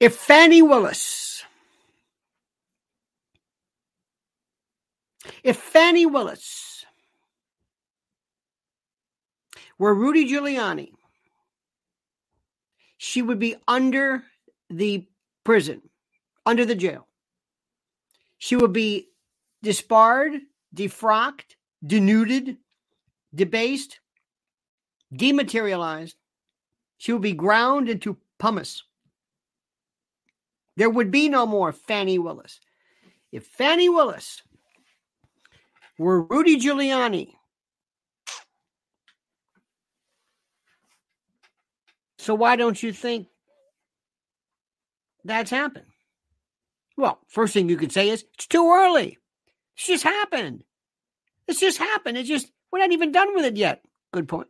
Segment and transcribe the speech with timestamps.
[0.00, 1.44] If Fani Willis,
[5.44, 6.86] if Fani Willis
[9.78, 10.92] were Rudy Giuliani,
[12.96, 14.24] she would be under
[14.70, 15.06] the
[15.44, 15.82] prison,
[16.46, 17.06] under the jail.
[18.38, 19.08] She would be
[19.62, 20.40] disbarred,
[20.74, 22.56] defrocked, denuded,
[23.34, 24.00] debased,
[25.14, 26.16] dematerialized.
[26.96, 28.82] She would be ground into pumice.
[30.80, 32.58] There would be no more Fani Willis.
[33.30, 34.40] If Fani Willis
[35.98, 37.34] were Rudy Giuliani,
[42.16, 43.26] so why don't you think
[45.22, 45.84] that's happened?
[46.96, 49.18] Well, first thing you could say is it's too early.
[49.76, 50.64] It's just happened.
[51.46, 52.16] It's just happened.
[52.16, 53.84] It's just we're not even done with it yet.
[54.14, 54.48] Good point.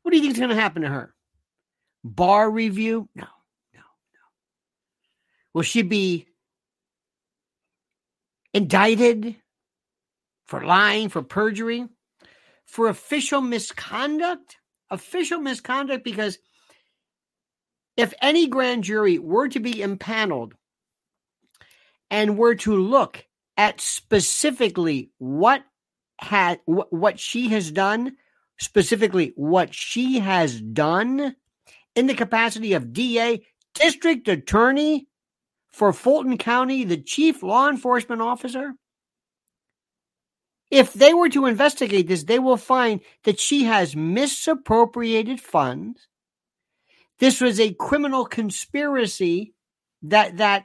[0.00, 1.14] What do you think is going to happen to her?
[2.02, 3.10] Bar review?
[3.14, 3.26] No.
[5.52, 6.26] Will she be
[8.54, 9.36] indicted
[10.46, 11.86] for lying, for perjury,
[12.66, 14.56] for official misconduct?
[14.90, 16.38] Official misconduct because
[17.96, 20.54] if any grand jury were to be impaneled
[22.10, 23.24] and were to look
[23.56, 25.62] at specifically what
[26.18, 28.16] had what she has done,
[28.58, 31.36] specifically what she has done
[31.94, 35.06] in the capacity of DA, district attorney
[35.70, 38.74] for Fulton County, the chief law enforcement officer.
[40.70, 46.06] If they were to investigate this, they will find that she has misappropriated funds.
[47.18, 49.52] This was a criminal conspiracy
[50.02, 50.64] that that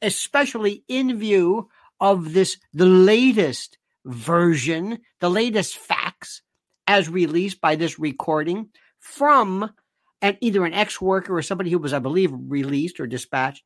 [0.00, 6.42] especially in view of this the latest version, the latest facts
[6.86, 9.70] as released by this recording from
[10.22, 13.64] an, either an ex-worker or somebody who was, I believe, released or dispatched,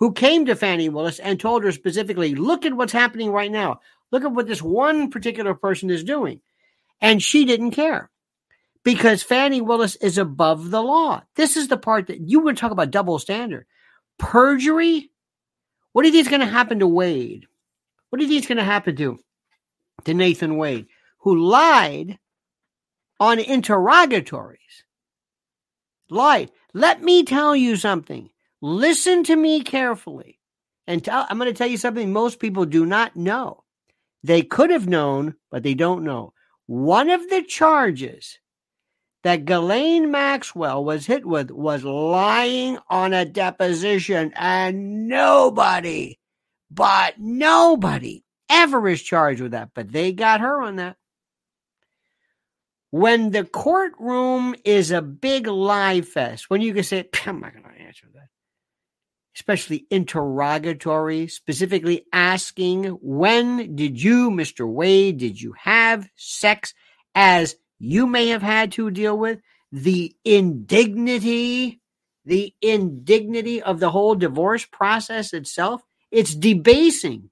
[0.00, 3.80] who came to Fani Willis and told her specifically, look at what's happening right now.
[4.10, 6.40] Look at what this one particular person is doing.
[7.02, 8.10] And she didn't care
[8.82, 11.22] because Fani Willis is above the law.
[11.36, 13.66] This is the part that you would talk about double standard.
[14.18, 15.10] Perjury.
[15.92, 17.46] What do you think is going to happen to Wade?
[18.08, 19.18] What do you think is going to happen to,
[20.06, 20.86] to Nathan Wade,
[21.18, 22.18] who lied
[23.18, 24.84] on interrogatories?
[26.08, 26.50] Lied.
[26.72, 28.30] Let me tell you something.
[28.60, 30.38] Listen to me carefully.
[30.86, 33.64] And tell, I'm going to tell you something most people do not know.
[34.22, 36.32] They could have known, but they don't know.
[36.66, 38.38] One of the charges
[39.22, 46.18] that Ghislaine Maxwell was hit with was lying on a deposition, and nobody,
[46.70, 49.70] but nobody ever is charged with that.
[49.74, 50.96] But they got her on that.
[52.90, 57.64] When the courtroom is a big lie fest, when you can say, I'm not going
[57.64, 58.28] to answer that,
[59.36, 64.70] especially interrogatory, specifically asking, when did you, Mr.
[64.70, 66.74] Wade, did you have sex
[67.14, 69.40] as you may have had to deal with,
[69.72, 71.80] the indignity,
[72.24, 75.82] the indignity of the whole divorce process itself.
[76.10, 77.30] It's debasing.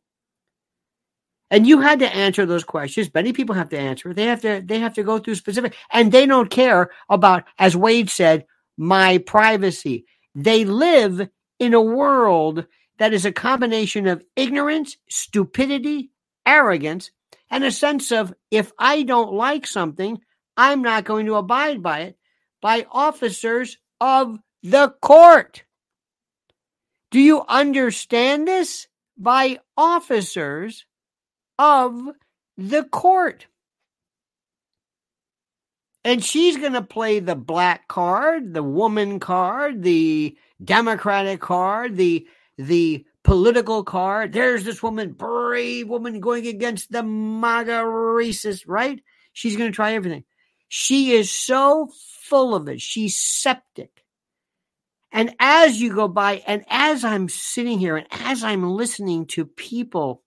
[1.51, 3.13] And you had to answer those questions.
[3.13, 4.13] Many people have to answer.
[4.13, 7.77] They have to, they have to go through specific, and they don't care about, as
[7.77, 8.45] Wade said,
[8.77, 10.05] my privacy.
[10.35, 12.67] They live in a world
[12.99, 16.11] that is a combination of ignorance, stupidity,
[16.47, 17.11] arrogance,
[17.51, 20.21] and a sense of if I don't like something,
[20.57, 22.19] I'm not going to abide by it
[22.61, 25.65] by officers of the court.
[27.11, 28.87] Do you understand this?
[29.17, 30.85] By officers
[31.59, 32.09] of
[32.57, 33.47] the court.
[36.09, 42.27] And she's going to play the black card, the woman card, the Democratic card, the
[42.57, 44.33] the political card.
[44.33, 49.03] There's this woman, brave woman going against the MAGA racist, right?
[49.35, 50.25] She's going to try everything.
[50.69, 51.91] She is so
[52.23, 52.81] full of it.
[52.81, 54.03] She's septic.
[55.13, 59.45] And as you go by, and as I'm sitting here, and as I'm listening to
[59.45, 60.23] people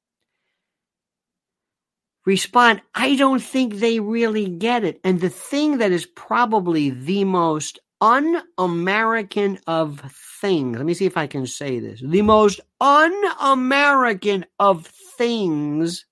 [2.26, 5.00] respond, I don't think they really get it.
[5.04, 10.00] And the thing that is probably the most un American of
[10.42, 14.88] things, let me see if I can say this the most un American of
[15.18, 16.06] things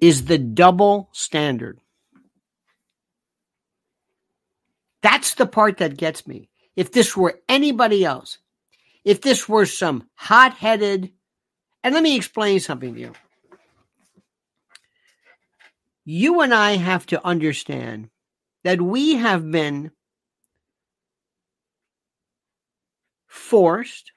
[0.00, 1.78] is the double standard.
[5.02, 6.48] That's the part that gets me.
[6.76, 8.38] If this were anybody else,
[9.04, 11.12] if this were some hot headed,
[11.84, 13.12] and let me explain something to you.
[16.04, 18.10] You and I have to understand
[18.64, 19.92] that we have been
[23.26, 24.12] forced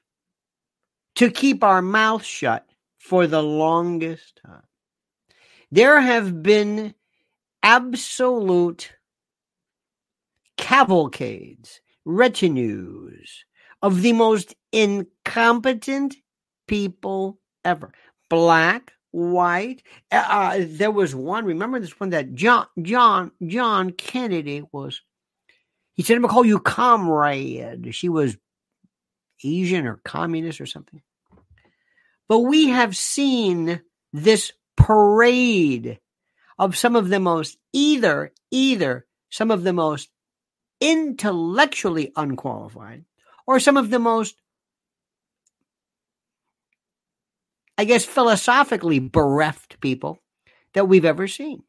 [1.15, 2.65] to keep our mouth shut
[2.97, 4.63] for the longest time.
[5.71, 6.93] There have been
[7.63, 8.93] absolute
[10.57, 13.45] cavalcades, retinues
[13.81, 16.15] of the most incompetent
[16.67, 17.91] people ever.
[18.29, 19.83] Black, white.
[20.11, 21.45] Uh, uh, there was one.
[21.45, 25.01] Remember this one that John John John Kennedy was.
[25.93, 28.37] He said, "I'm gonna call you comrade." She was
[29.43, 31.01] Asian or communist or something.
[32.27, 33.81] But we have seen
[34.11, 35.99] this parade
[36.57, 40.09] of some of the most either either some of the most
[40.81, 43.05] intellectually unqualified
[43.47, 44.35] or some of the most
[47.77, 50.21] I guess, philosophically bereft people
[50.73, 51.63] that we've ever seen.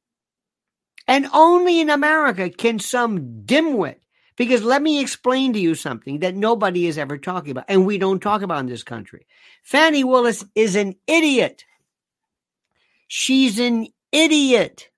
[1.09, 3.97] And only in America can some dimwit,
[4.37, 7.99] because let me explain to you something that nobody is ever talking about, and we
[7.99, 9.27] don't talk about in this country.
[9.63, 11.65] Fani Willis is an idiot.
[13.09, 14.91] She's an idiot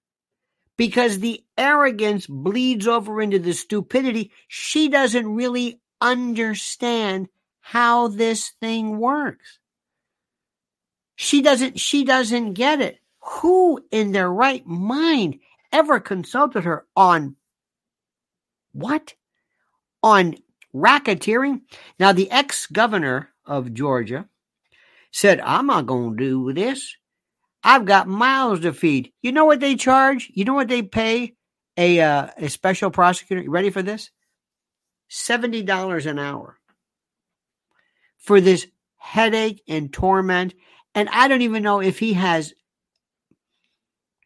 [0.78, 4.30] because the arrogance bleeds over into the stupidity.
[4.46, 7.28] She doesn't really understand
[7.60, 9.58] how this thing works.
[11.20, 13.00] She doesn't, she doesn't get it.
[13.18, 15.40] Who in their right mind
[15.72, 17.34] ever consulted her on
[18.70, 19.14] what?
[20.00, 20.36] On
[20.72, 21.62] racketeering?
[21.98, 24.28] Now, the ex governor of Georgia
[25.10, 26.94] said, I'm not going to do this.
[27.64, 29.12] I've got miles to feed.
[29.20, 30.30] You know what they charge?
[30.32, 31.34] You know what they pay
[31.76, 33.42] a, uh, a special prosecutor?
[33.42, 34.12] You ready for this?
[35.10, 36.60] $70 an hour
[38.18, 38.68] for this
[38.98, 40.54] headache and torment
[40.98, 42.52] and I don't even know if he has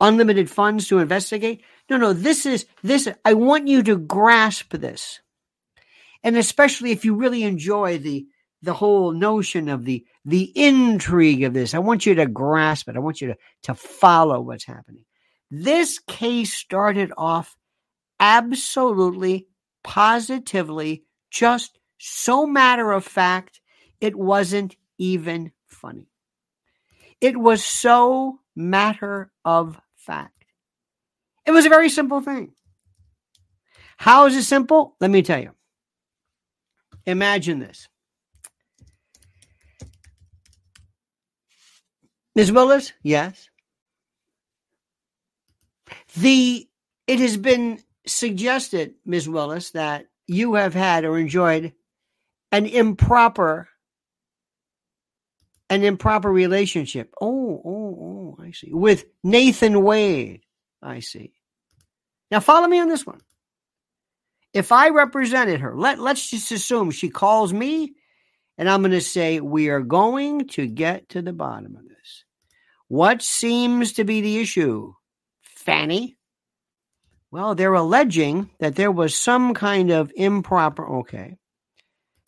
[0.01, 1.63] unlimited funds to investigate.
[1.91, 3.07] No, no, this is this.
[3.27, 5.21] I want you to grasp this.
[6.23, 8.27] And especially if you really enjoy the
[8.63, 12.97] the whole notion of the the intrigue of this, I want you to grasp it.
[12.97, 15.05] I want you to, to follow what's happening.
[15.51, 17.55] This case started off
[18.19, 19.47] absolutely,
[19.85, 23.61] positively, just so matter of fact,
[24.01, 26.12] it wasn't even funny.
[27.23, 30.45] It was so matter of fact.
[31.47, 32.53] It was a very simple thing.
[33.97, 34.97] How is it simple?
[35.01, 35.53] Let me tell you.
[37.07, 37.89] Imagine this.
[42.35, 42.51] Ms.
[42.51, 43.49] Willis, yes.
[46.17, 46.69] The
[47.07, 49.29] it has been suggested, Ms.
[49.29, 51.73] Willis, that you have had or enjoyed
[52.51, 53.69] an improper
[55.73, 57.15] an improper relationship.
[57.19, 58.69] Oh, oh, oh, I see.
[58.73, 60.43] With Nathan Wade.
[60.83, 61.33] I see.
[62.31, 63.21] Now follow me on this one.
[64.53, 67.95] If I represented her, let, let's just assume she calls me
[68.59, 72.25] and I'm going to say, we are going to get to the bottom of this.
[72.89, 74.93] What seems to be the issue?
[75.41, 76.19] Fani?
[77.31, 81.39] Well, they're alleging that there was some kind of improper, okay.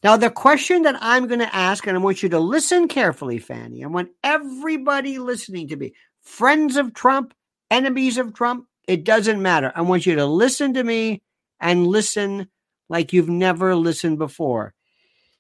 [0.05, 3.39] Now, the question that I'm going to ask, and I want you to listen carefully,
[3.39, 3.83] Fani.
[3.83, 7.33] I want everybody listening to me friends of Trump,
[7.71, 9.73] enemies of Trump, it doesn't matter.
[9.75, 11.23] I want you to listen to me
[11.59, 12.49] and listen
[12.91, 14.75] like you've never listened before.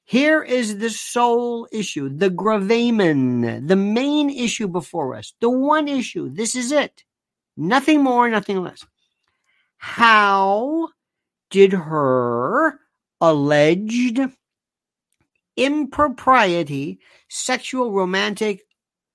[0.07, 6.31] Here is the sole issue, the gravamen, the main issue before us, the one issue.
[6.31, 7.05] This is it.
[7.55, 8.85] Nothing more, nothing less.
[9.77, 10.89] How
[11.51, 12.81] did her
[13.21, 14.21] alleged
[15.57, 18.63] impropriety, sexual, romantic,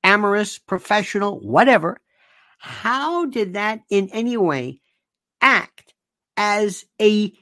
[0.04, 2.00] amorous, professional, whatever,
[2.58, 4.82] how did that in any way
[5.42, 5.94] act
[6.38, 7.34] as a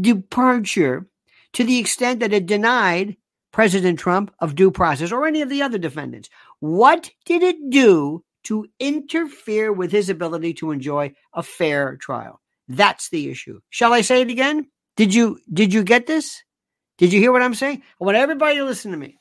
[0.00, 1.06] departure
[1.52, 3.16] to the extent that it denied
[3.52, 6.30] President Trump of due process or any of the other defendants?
[6.60, 12.40] What did it do to interfere with his ability to enjoy a fair trial?
[12.68, 13.60] That's the issue.
[13.70, 14.68] Shall I say it again?
[14.96, 16.42] Did you did you get this?
[17.00, 17.82] Did you hear what I'm saying?
[17.98, 19.16] I want everybody to listen to me.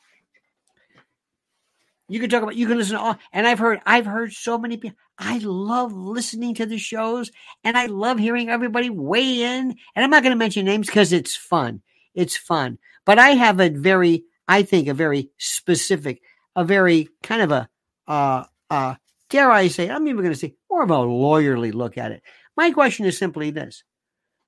[2.09, 4.57] You can talk about you can listen to all and I've heard I've heard so
[4.57, 7.31] many people I love listening to the shows
[7.63, 9.77] and I love hearing everybody weigh in.
[9.95, 11.81] And I'm not going to mention names because it's fun.
[12.13, 12.79] It's fun.
[13.05, 16.21] But I have a very, I think, a very specific,
[16.57, 17.69] a very kind of a
[18.09, 18.95] uh uh
[19.29, 22.23] dare I say, I'm even going to say more of a lawyerly look at it.
[22.57, 23.85] My question is simply this.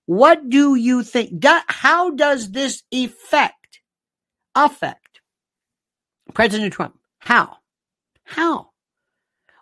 [0.05, 1.43] What do you think?
[1.67, 3.81] how does this effect
[4.55, 5.21] affect
[6.33, 6.97] President Trump?
[7.19, 7.57] How?
[8.23, 8.71] How?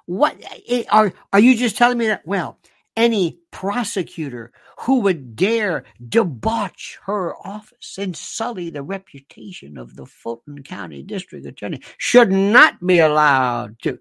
[0.05, 2.25] What eh, are are you just telling me that?
[2.25, 2.57] Well,
[2.95, 10.63] any prosecutor who would dare debauch her office and sully the reputation of the Fulton
[10.63, 13.91] County District Attorney should not be allowed to.
[13.91, 13.99] Do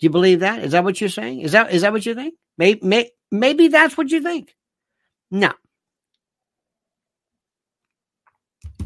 [0.00, 0.62] you believe that?
[0.62, 1.40] Is that what you're saying?
[1.40, 2.34] Is that is that what you think?
[2.56, 4.54] Maybe, may, maybe that's what you think.
[5.30, 5.52] No.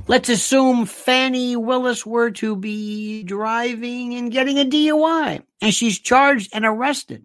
[0.09, 6.51] Let's assume Fani Willis were to be driving and getting a DUI, and she's charged
[6.53, 7.25] and arrested.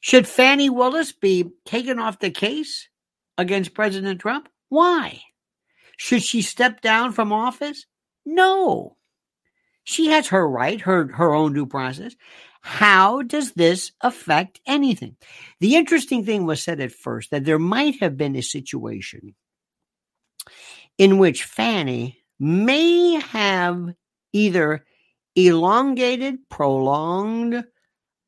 [0.00, 2.88] Should Fani Willis be taken off the case
[3.36, 4.48] against President Trump?
[4.70, 5.20] Why?
[5.98, 7.84] Should she step down from office?
[8.24, 8.96] No.
[9.84, 12.16] She has her right, her, her own due process.
[12.62, 15.16] How does this affect anything?
[15.60, 19.34] The interesting thing was said at first that there might have been a situation
[21.00, 23.94] in which Fani may have
[24.34, 24.84] either
[25.34, 27.64] elongated, prolonged,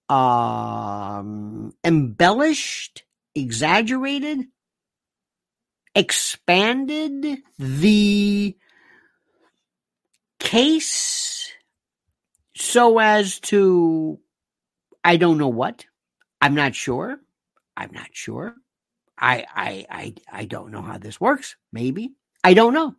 [0.09, 4.47] um, embellished, exaggerated,
[5.95, 8.57] expanded the
[10.41, 11.53] case
[12.57, 14.19] so as to,
[15.05, 15.85] I don't know what.
[16.41, 17.21] I'm not sure.
[17.77, 18.55] I'm not sure.
[19.19, 21.57] I, I, I, I don't know how this works.
[21.71, 22.15] Maybe.
[22.45, 22.97] I don't know.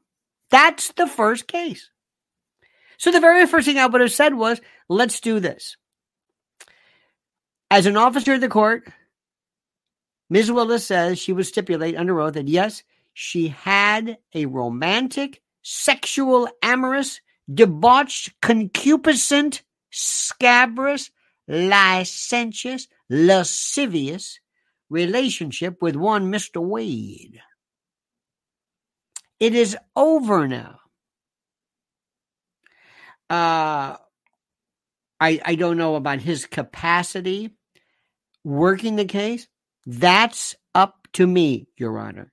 [0.49, 1.89] That's the first case.
[2.97, 5.77] So the very first thing I would have said was, let's do this.
[7.69, 8.87] As an officer of the court,
[10.29, 10.51] Ms.
[10.51, 12.83] Willis says she would stipulate under oath that yes,
[13.13, 17.19] she had a romantic, sexual, amorous,
[17.51, 21.11] debauched, concupiscent, scabrous,
[21.47, 24.39] licentious, lascivious
[24.89, 26.61] relationship with one Mr.
[26.65, 27.41] Wade.
[29.43, 30.79] It is over now.
[33.29, 33.97] Uh,
[35.19, 37.49] I, I don't know about his capacity
[38.45, 39.49] working the case,
[39.85, 42.31] that's up to me, Your Honor.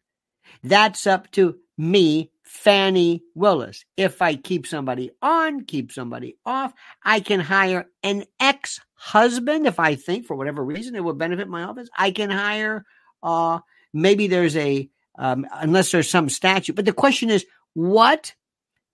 [0.63, 3.85] That's up to me, Fani Willis.
[3.97, 6.73] If I keep somebody on, keep somebody off,
[7.05, 11.49] I can hire an ex husband if I think for whatever reason it will benefit
[11.49, 11.89] my office.
[11.99, 12.85] I can hire,
[13.21, 13.59] uh,
[13.93, 14.89] maybe there's a,
[15.21, 16.75] um, unless there's some statute.
[16.75, 18.35] But the question is, what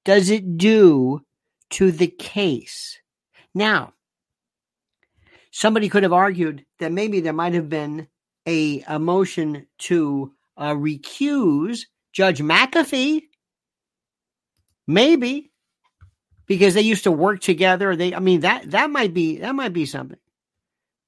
[0.04, 1.22] does it do
[1.70, 2.98] to the case?
[3.54, 3.94] Now,
[5.52, 8.08] somebody could have argued that maybe there might have been
[8.44, 13.22] a, a motion to uh, recuse Judge McAfee.
[14.88, 15.52] Maybe
[16.46, 17.94] because they used to work together.
[17.94, 20.18] They, I mean, that that might be that might be something.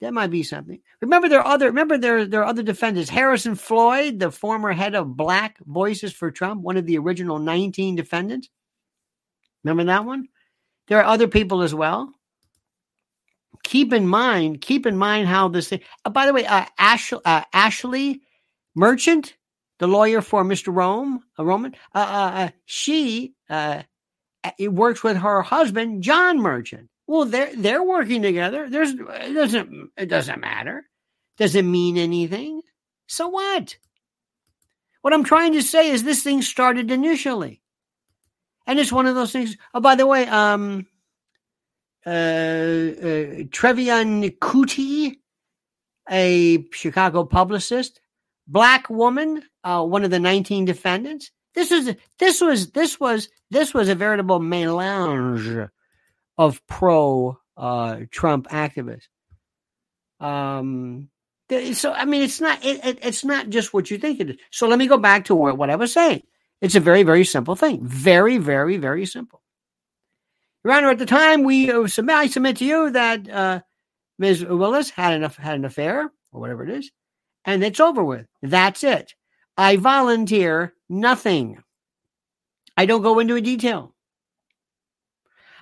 [0.00, 0.81] That might be something.
[1.00, 1.67] Remember, there are other.
[1.67, 3.11] Remember, there there are other defendants.
[3.11, 7.97] Harrison Floyd, the former head of Black Voices for Trump, one of the original nineteen
[7.97, 8.49] defendants.
[9.64, 10.28] Remember that one?
[10.87, 12.14] There are other people as well
[13.62, 15.73] keep in mind, keep in mind how this.
[15.73, 18.23] Uh, by the way, uh, Ash, uh, Ashley
[18.75, 19.37] Merchant,
[19.78, 20.75] the lawyer for Mr.
[20.75, 23.35] Rome, a Roman, uh, uh, uh she
[24.61, 26.88] works with her husband John Merchant.
[27.09, 28.69] Well, they're they're working together.
[28.69, 30.85] There's it doesn't it doesn't matter.
[31.38, 32.61] Does it mean anything?
[33.07, 33.77] So what?
[35.00, 37.62] What I'm trying to say is this thing started initially.
[38.67, 39.57] And it's one of those things.
[39.73, 40.87] Oh, by the way, um,
[42.05, 45.17] uh, uh, Trevian Kutti,
[46.11, 48.03] a Chicago publicist,
[48.47, 51.31] black woman, uh, one of the 19 defendants.
[51.55, 55.71] This was this was this was this was a veritable melange
[56.38, 59.09] of pro uh, Trump activists.
[60.21, 61.11] Um,
[61.73, 64.37] so I mean, it's not it, it, it's not just what you think it is.
[64.50, 66.23] So let me go back to what, I was saying.
[66.61, 67.80] It's a very very simple thing.
[67.87, 69.42] Very very very simple.
[70.64, 73.61] Your Honor, at the time we uh, submit, I submit to you that uh,
[74.18, 74.45] Ms.
[74.45, 76.90] Willis had an, had an affair or whatever it is,
[77.45, 78.26] and it's over with.
[78.42, 79.14] That's it.
[79.57, 81.62] I volunteer nothing.
[82.76, 83.95] I don't go into a detail.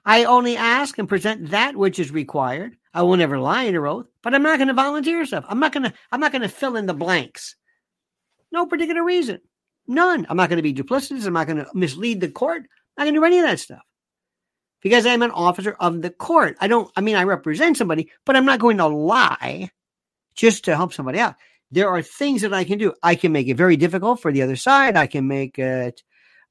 [0.06, 2.76] I only ask and present that which is required.
[2.94, 5.44] I will never lie in a oath, but I'm not going to volunteer stuff.
[5.48, 5.92] I'm not going to.
[6.10, 7.56] I'm not going to fill in the blanks.
[8.52, 9.40] No particular reason.
[9.86, 10.26] None.
[10.30, 11.26] I'm not going to be duplicitous.
[11.26, 12.62] I'm not going to mislead the court.
[12.96, 13.82] I'm not going to do any of that stuff
[14.80, 16.56] because I'm an officer of the court.
[16.60, 19.70] I don't, I mean, I represent somebody, but I'm not going to lie
[20.36, 21.34] just to help somebody out.
[21.72, 22.94] There are things that I can do.
[23.02, 24.96] I can make it very difficult for the other side.
[24.96, 26.02] I can make it,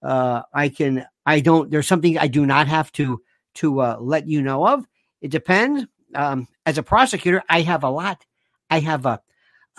[0.04, 3.22] uh, I can, I don't, there's something I do not have to,
[3.56, 4.86] to, uh, let you know of.
[5.22, 5.86] It depends.
[6.14, 8.26] Um, as a prosecutor, I have a lot.
[8.70, 9.22] I have a,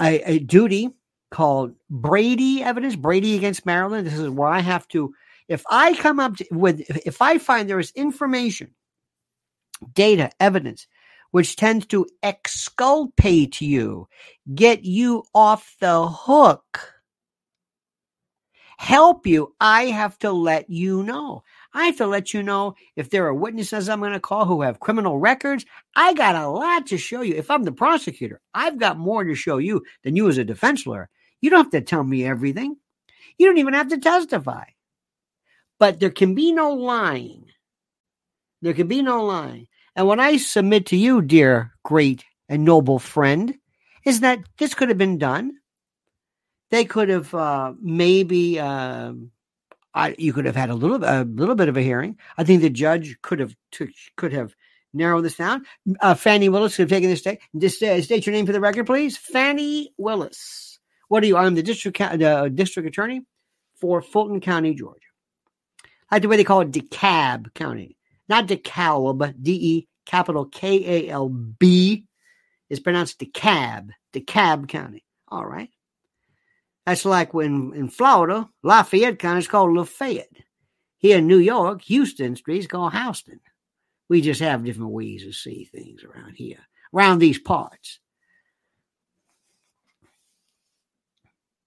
[0.00, 0.90] a, a duty
[1.30, 4.06] called Brady evidence, Brady against Maryland.
[4.06, 5.14] This is where I have to
[5.48, 8.74] if I come up with, if I find there is information,
[9.92, 10.86] data, evidence,
[11.30, 14.08] which tends to exculpate you,
[14.54, 16.94] get you off the hook,
[18.78, 21.44] help you, I have to let you know.
[21.76, 24.62] I have to let you know if there are witnesses I'm going to call who
[24.62, 25.66] have criminal records.
[25.94, 27.34] I got a lot to show you.
[27.34, 30.86] If I'm the prosecutor, I've got more to show you than you as a defense
[30.86, 31.10] lawyer.
[31.42, 32.76] You don't have to tell me everything.
[33.36, 34.64] You don't even have to testify.
[35.78, 37.44] But there can be no lying.
[38.62, 39.68] There can be no lying.
[39.94, 43.54] And what I submit to you, dear great and noble friend,
[44.02, 45.52] is that this could have been done.
[46.70, 49.12] They could have uh, maybe uh,
[49.96, 52.18] I, you could have had a little a little bit of a hearing.
[52.36, 53.56] I think the judge could have
[54.16, 54.54] could have
[54.92, 55.64] narrowed this down.
[56.00, 57.40] Uh, Fani Willis could have taken this state.
[57.56, 59.16] Just uh, state your name for the record, please.
[59.16, 60.78] Fani Willis.
[61.08, 61.38] What are you?
[61.38, 63.22] I'm the district uh, district attorney
[63.80, 65.00] for Fulton County, Georgia.
[66.10, 67.96] I like the way they call it DeKalb County,
[68.28, 69.34] not DeKalb.
[69.42, 72.04] D E capital K A L B
[72.68, 73.88] is pronounced DeKalb.
[74.12, 75.04] DeKalb County.
[75.28, 75.70] All right.
[76.86, 80.30] That's like when in Florida, Lafayette County is called Lafayette.
[80.98, 83.40] Here in New York, Houston Street is called Houston.
[84.08, 86.60] We just have different ways to see things around here,
[86.94, 87.98] around these parts.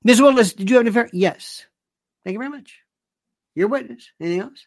[0.06, 0.22] Ms.
[0.22, 0.94] Willis, did you have any?
[0.94, 1.66] Fair yes.
[2.24, 2.80] Thank you very much.
[3.56, 4.10] Your witness.
[4.22, 4.66] Anything else?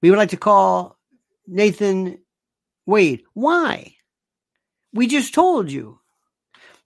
[0.00, 0.96] We would like to call
[1.48, 2.18] Nathan
[2.86, 3.24] Wade.
[3.34, 3.96] Why?
[4.92, 5.98] We just told you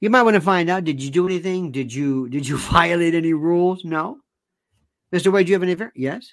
[0.01, 1.73] you might want to find out did you do anything?
[1.73, 3.85] Did you did you violate any rules?
[3.85, 4.19] No.
[5.15, 5.33] Mr.
[5.33, 6.33] Wade, do you have any Yes.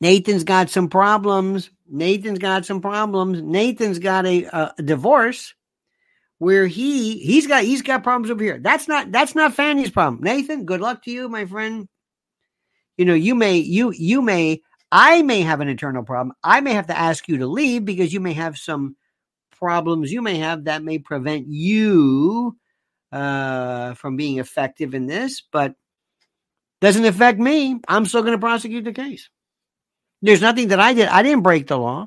[0.00, 1.70] Nathan's got some problems.
[1.88, 3.42] Nathan's got some problems.
[3.42, 5.54] Nathan's got a, a, divorce
[6.38, 8.58] where he he's got he's got problems over here.
[8.58, 10.22] That's not that's not Fani's problem.
[10.22, 11.86] Nathan, good luck to you, my friend.
[12.96, 16.34] You know, you may you you may I may have an internal problem.
[16.42, 18.96] I may have to ask you to leave because you may have some
[19.60, 22.56] problems you may have that may prevent you
[23.12, 25.74] uh, from being effective in this, but
[26.80, 27.78] doesn't affect me.
[27.86, 29.28] I'm still going to prosecute the case.
[30.22, 31.08] There's nothing that I did.
[31.08, 32.06] I didn't break the law.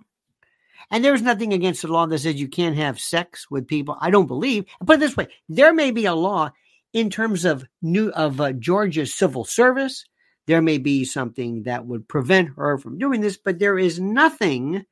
[0.91, 3.97] And there's nothing against the law that says you can't have sex with people.
[3.99, 4.65] I don't believe.
[4.85, 6.51] Put it this way: there may be a law
[6.91, 10.05] in terms of new of uh, Georgia's civil service.
[10.45, 14.85] There may be something that would prevent her from doing this, but there is nothing.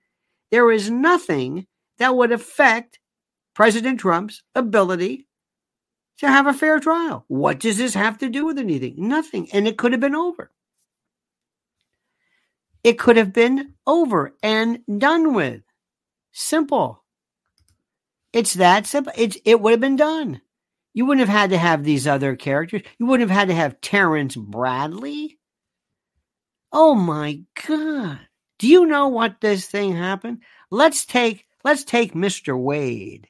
[0.50, 3.00] There is nothing that would affect
[3.54, 5.28] President Trump's ability
[6.20, 7.26] to have a fair trial.
[7.28, 8.96] What does this have to do with anything?
[8.98, 9.50] Nothing.
[9.52, 10.52] And it could have been over.
[12.84, 15.62] It could have been over and done with.
[16.32, 17.04] Simple.
[18.34, 19.14] It's that simple.
[19.16, 20.42] It's, it would have been done.
[20.94, 22.82] You wouldn't have had to have these other characters.
[22.98, 25.38] You wouldn't have had to have Terrence Bradley.
[26.72, 28.20] Oh my God.
[28.60, 30.44] Do you know what this thing happened?
[30.70, 32.58] Let's take Let's take Mr.
[32.58, 33.28] Wade.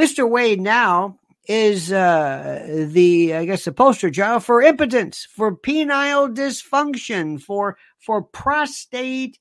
[0.00, 0.28] Mr.
[0.28, 1.18] Wade now
[1.48, 8.22] is uh, the I guess the poster child for impotence, for penile dysfunction, for for
[8.22, 9.38] prostate,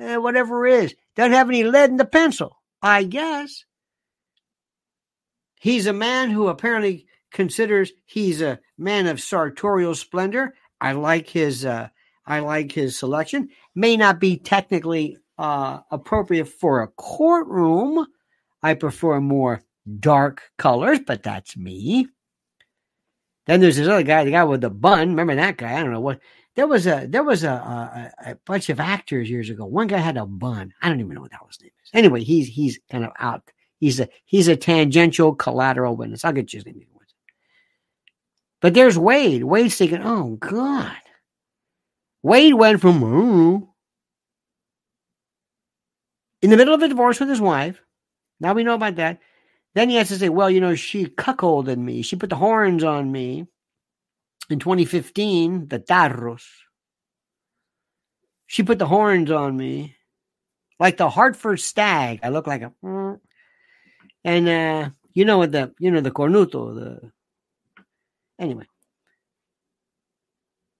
[0.00, 0.94] uh, whatever it is.
[1.16, 3.64] Doesn't have any lead in the pencil, I guess.
[5.60, 10.54] He's a man who apparently considers he's a man of sartorial splendor.
[10.80, 11.88] I like his uh,
[12.24, 13.48] I like his selection.
[13.74, 18.06] May not be technically uh, appropriate for a courtroom.
[18.62, 19.62] I prefer more
[20.00, 22.08] dark colors, but that's me.
[23.46, 25.10] Then there's this other guy, the guy with the bun.
[25.10, 25.78] Remember that guy?
[25.78, 26.20] I don't know what.
[26.54, 29.64] There was a there was a, a, a bunch of actors years ago.
[29.64, 30.74] One guy had a bun.
[30.82, 31.90] I don't even know what that was name is.
[31.94, 33.50] Anyway, he's he's kind of out.
[33.78, 36.24] He's a he's a tangential collateral witness.
[36.24, 36.84] I'll get you his name.
[38.60, 39.44] But there's Wade.
[39.44, 40.96] Wade's thinking, oh God.
[42.22, 43.68] Wade went from
[46.42, 47.80] in the middle of a divorce with his wife.
[48.40, 49.20] Now we know about that.
[49.74, 52.02] Then he has to say, well, you know, she cuckolded me.
[52.02, 53.46] She put the horns on me.
[54.50, 56.44] In 2015, the tarros.
[58.46, 59.96] She put the horns on me.
[60.80, 62.20] Like the Hartford stag.
[62.22, 62.72] I look like a.
[64.24, 67.12] And, uh, you know, what the, you know, the cornuto, the.
[68.38, 68.66] Anyway.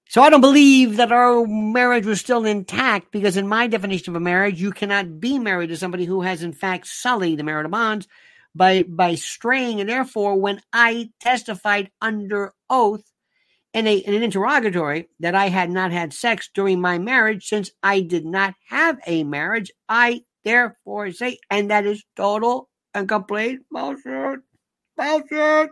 [0.09, 4.17] So I don't believe that our marriage was still intact because, in my definition of
[4.17, 7.71] a marriage, you cannot be married to somebody who has, in fact, sullied the marital
[7.71, 8.09] bonds
[8.55, 9.81] by by straying.
[9.81, 13.05] And therefore, when I testified under oath
[13.75, 17.71] in, a, in an interrogatory that I had not had sex during my marriage, since
[17.83, 23.61] I did not have a marriage, I therefore say, and that is total and complete
[23.71, 24.41] bullshit.
[24.97, 25.69] Bullshit.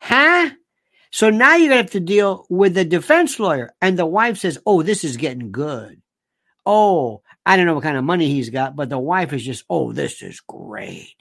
[0.00, 0.50] Huh?
[1.14, 3.72] So now you're going to have to deal with the defense lawyer.
[3.80, 6.02] And the wife says, Oh, this is getting good.
[6.66, 9.64] oh, I don't know what kind of money he's got, but the wife is just,
[9.70, 11.14] oh, this is great.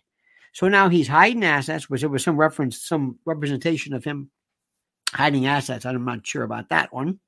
[0.51, 4.31] So now he's hiding assets, which there was some reference, some representation of him
[5.13, 5.85] hiding assets.
[5.85, 7.19] I'm not sure about that one.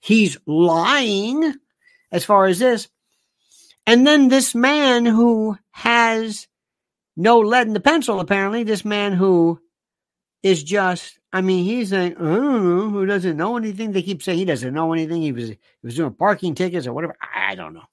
[0.00, 1.54] He's lying
[2.12, 2.88] as far as this.
[3.86, 6.46] And then this man who has
[7.16, 9.60] no lead in the pencil, apparently, this man who
[10.42, 13.92] is just, I mean, he's like, I know, who doesn't know anything.
[13.92, 15.20] They keep saying he doesn't know anything.
[15.20, 17.16] He was he was doing parking tickets or whatever.
[17.20, 17.84] I don't know.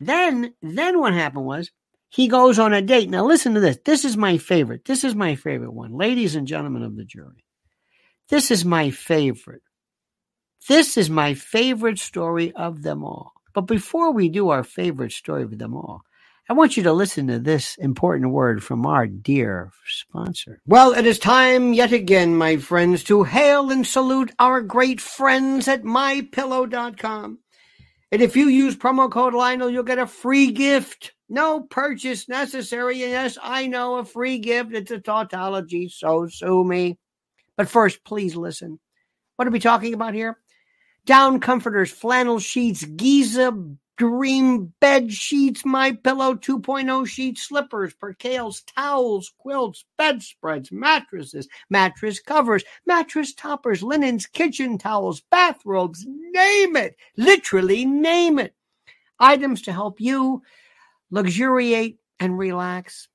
[0.00, 1.70] Then, then what happened was
[2.08, 3.08] he goes on a date.
[3.08, 3.78] Now listen to this.
[3.84, 4.84] This is my favorite.
[4.84, 5.92] This is my favorite one.
[5.92, 7.44] Ladies and gentlemen of the jury.
[8.28, 9.62] This is my favorite.
[10.68, 13.32] This is my favorite story of them all.
[13.54, 16.02] But before we do our favorite story of them all,
[16.50, 20.60] I want you to listen to this important word from our dear sponsor.
[20.66, 25.68] Well, it is time yet again, my friends, to hail and salute our great friends
[25.68, 27.38] at mypillow.com.
[28.10, 31.12] And if you use promo code Lionel, you'll get a free gift.
[31.28, 33.00] No purchase necessary.
[33.04, 34.74] And yes, I know a free gift.
[34.74, 36.98] It's a tautology, so sue me.
[37.56, 38.80] But first, please listen.
[39.36, 40.36] What are we talking about here?
[41.04, 43.52] Down comforters, flannel sheets, Giza
[44.00, 52.64] Dream bed sheets, My Pillow 2.0 sheets, slippers, percales, towels, quilts, bedspreads, mattresses, mattress covers,
[52.86, 56.96] mattress toppers, linens, kitchen towels, bathrobes, name it.
[57.18, 58.54] Literally name it.
[59.18, 60.40] Items to help you
[61.10, 63.06] luxuriate and relax.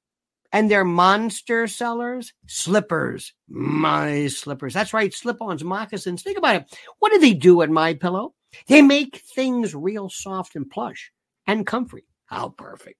[0.55, 4.73] And they're monster sellers, slippers, my slippers.
[4.73, 6.23] That's right, slip-ons, moccasins.
[6.23, 6.79] Think about it.
[6.99, 8.33] What do they do at My Pillow?
[8.67, 11.11] They make things real soft and plush
[11.45, 12.05] and comfy.
[12.27, 12.97] How perfect.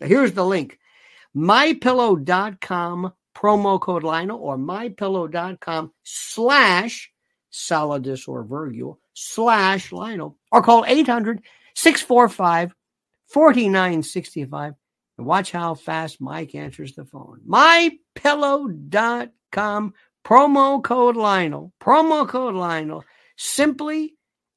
[0.00, 0.80] Now here's the link
[1.36, 7.12] mypillow.com promo code Lionel or mypillow.com slash
[7.52, 11.40] solidus or virgule slash Lionel or call 800
[11.76, 12.74] 645
[13.28, 14.74] 4965
[15.24, 17.40] watch how fast Mike answers the phone.
[17.46, 21.72] Mypillow.com promo code Lionel.
[21.80, 23.04] Promo code Lionel.
[23.36, 24.14] Simply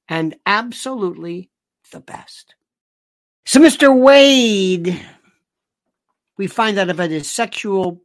[0.08, 1.50] and absolutely
[1.92, 2.56] the best.
[3.46, 3.98] So, Mr.
[3.98, 5.00] Wade,
[6.38, 8.02] we find out about his sexual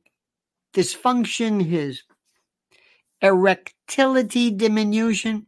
[0.74, 2.02] dysfunction, his
[3.22, 5.46] erectility diminution,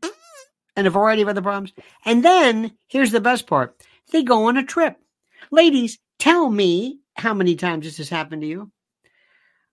[0.77, 1.73] and a variety of other problems.
[2.05, 3.81] And then, here's the best part
[4.12, 4.97] they go on a trip.
[5.51, 8.71] Ladies, tell me how many times this has happened to you.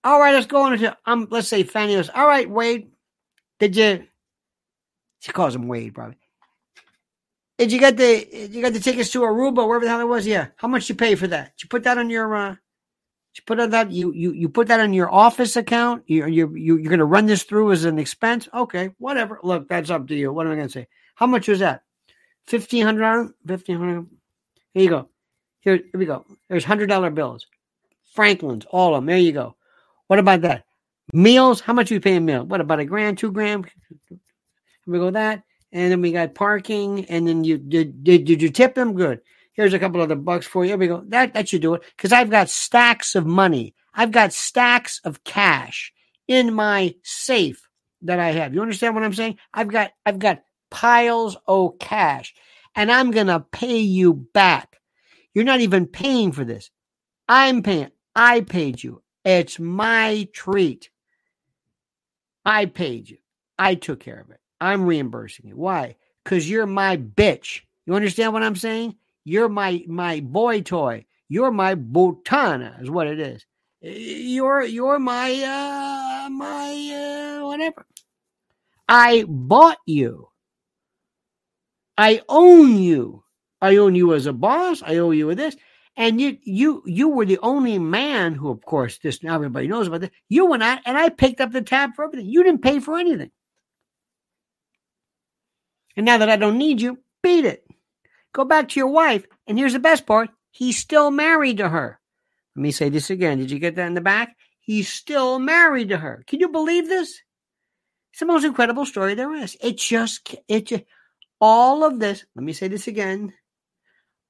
[0.02, 2.90] All right, let's go on to, um, let's say Fani goes, all right, Wade,
[3.58, 4.06] did you,
[5.20, 6.18] she calls him Wade probably.
[7.56, 10.26] Did you get the you got the tickets to Aruba, wherever the hell it was?
[10.26, 10.48] Yeah.
[10.56, 11.56] How much you pay for that?
[11.56, 14.66] Did you put that on your uh you put on that you you you put
[14.68, 16.02] that on your office account?
[16.06, 18.48] You you you you're gonna run this through as an expense?
[18.52, 19.38] Okay, whatever.
[19.42, 20.32] Look, that's up to you.
[20.32, 20.88] What am I gonna say?
[21.14, 21.84] How much was that?
[22.46, 23.32] Fifteen hundred.
[23.46, 24.08] Fifteen hundred.
[24.72, 25.08] Here you go.
[25.64, 26.24] Here, here we go.
[26.48, 27.46] There's hundred dollar bills.
[28.14, 29.06] Franklin's, all of them.
[29.06, 29.56] There you go.
[30.06, 30.64] What about that?
[31.12, 31.60] Meals?
[31.60, 32.44] How much are you paying meal?
[32.44, 33.66] What about a grand, two grand?
[34.08, 34.18] Here
[34.86, 35.42] we go that
[35.74, 38.94] and then we got parking, and then you did did, did you tip them?
[38.94, 39.20] Good.
[39.52, 40.70] Here's a couple other bucks for you.
[40.70, 41.02] Here we go.
[41.08, 43.74] That that should do it because I've got stacks of money.
[43.92, 45.92] I've got stacks of cash
[46.28, 47.68] in my safe
[48.02, 48.54] that I have.
[48.54, 49.38] You understand what I'm saying?
[49.52, 52.34] I've got I've got piles of cash,
[52.76, 54.80] and I'm gonna pay you back.
[55.34, 56.70] You're not even paying for this.
[57.28, 57.90] I'm paying.
[58.14, 59.02] I paid you.
[59.24, 60.90] It's my treat.
[62.44, 63.18] I paid you.
[63.58, 64.40] I took care of it.
[64.60, 65.56] I'm reimbursing you.
[65.56, 65.96] Why?
[66.22, 67.62] Because you're my bitch.
[67.86, 68.96] You understand what I'm saying?
[69.24, 71.06] You're my my boy toy.
[71.28, 73.44] You're my botana is what it is.
[73.80, 77.86] You're you're my uh my uh whatever.
[78.88, 80.28] I bought you.
[81.96, 83.23] I own you.
[83.64, 84.82] I own you as a boss.
[84.82, 85.56] I owe you this.
[85.96, 89.86] And you you you were the only man who, of course, this now everybody knows
[89.86, 90.10] about this.
[90.28, 92.26] You went out and I picked up the tab for everything.
[92.26, 93.30] You didn't pay for anything.
[95.96, 97.64] And now that I don't need you, beat it.
[98.32, 99.24] Go back to your wife.
[99.46, 102.00] And here's the best part he's still married to her.
[102.56, 103.38] Let me say this again.
[103.38, 104.36] Did you get that in the back?
[104.60, 106.24] He's still married to her.
[106.26, 107.20] Can you believe this?
[108.12, 109.56] It's the most incredible story there is.
[109.60, 110.84] It just, it just,
[111.40, 113.32] all of this, let me say this again.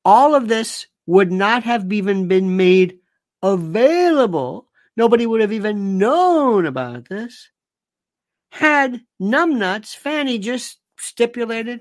[0.05, 2.99] All of this would not have even been made
[3.43, 4.69] available.
[4.97, 7.51] Nobody would have even known about this
[8.55, 11.81] had numbnuts Fani just stipulated,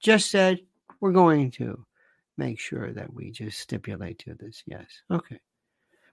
[0.00, 0.60] just said,
[1.00, 1.86] we're going to
[2.36, 4.62] make sure that we just stipulate to this.
[4.66, 4.86] Yes.
[5.10, 5.40] Okay.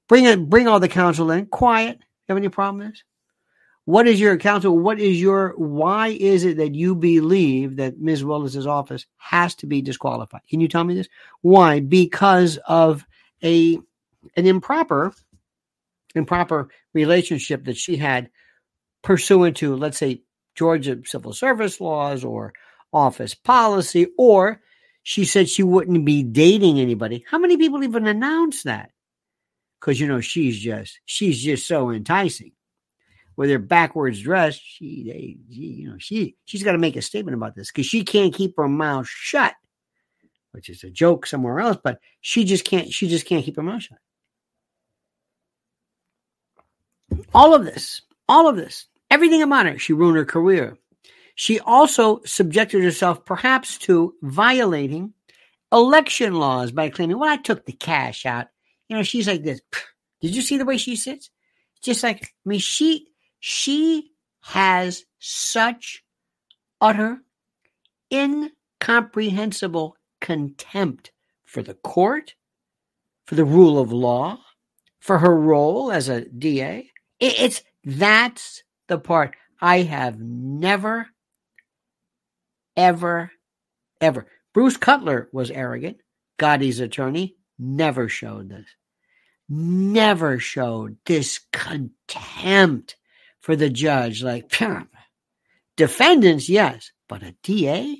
[0.08, 1.46] Bring it, bring all the counsel in.
[1.48, 1.98] Quiet.
[1.98, 3.04] You have any problem with this?
[3.86, 4.78] What is your counsel?
[4.78, 8.24] What is your why is it that you believe that Ms.
[8.24, 10.42] Willis's office has to be disqualified?
[10.50, 11.10] Can you tell me this?
[11.42, 11.80] Why?
[11.80, 13.06] Because of
[13.44, 13.80] a
[14.36, 15.14] an improper
[16.14, 18.30] improper relationship that she had
[19.02, 20.22] pursuant to, let's say,
[20.54, 22.54] Georgia civil service laws or
[22.94, 24.62] office policy, or
[25.02, 27.26] she said she wouldn't be dating anybody.
[27.28, 28.92] How many people even announce that?
[29.80, 32.52] Because you know she's just she's just so enticing.
[33.38, 37.02] With her backwards dress, she, they, she you know she she's got to make a
[37.02, 39.54] statement about this because she can't keep her mouth shut,
[40.52, 41.78] which is a joke somewhere else.
[41.84, 43.98] But she just can't she just can't keep her mouth shut.
[47.34, 50.78] All of this, all of this, everything about her, she ruined her career.
[51.36, 55.14] She also subjected herself perhaps to violating
[55.72, 58.48] election laws by claiming, well, I took the cash out.
[58.88, 59.62] You know, she's like this.
[60.22, 61.30] Did you see the way she sits?
[61.82, 63.08] Just like, I mean, she,
[63.42, 64.12] she
[64.44, 66.04] has such
[66.80, 67.22] utter,
[68.14, 71.12] incomprehensible contempt
[71.44, 72.36] for the court,
[73.26, 74.40] for the rule of law,
[75.00, 76.90] for her role as a DA.
[77.20, 81.08] It's that's the part I have never
[82.78, 83.32] ever,
[84.00, 84.28] ever.
[84.54, 85.98] Bruce Cutler was arrogant.
[86.38, 88.68] Gotti's attorney never showed this.
[89.50, 92.96] Never showed this contempt
[93.42, 94.24] for the judge.
[94.24, 94.52] Like,
[95.76, 97.98] defendants, yes, but a DA?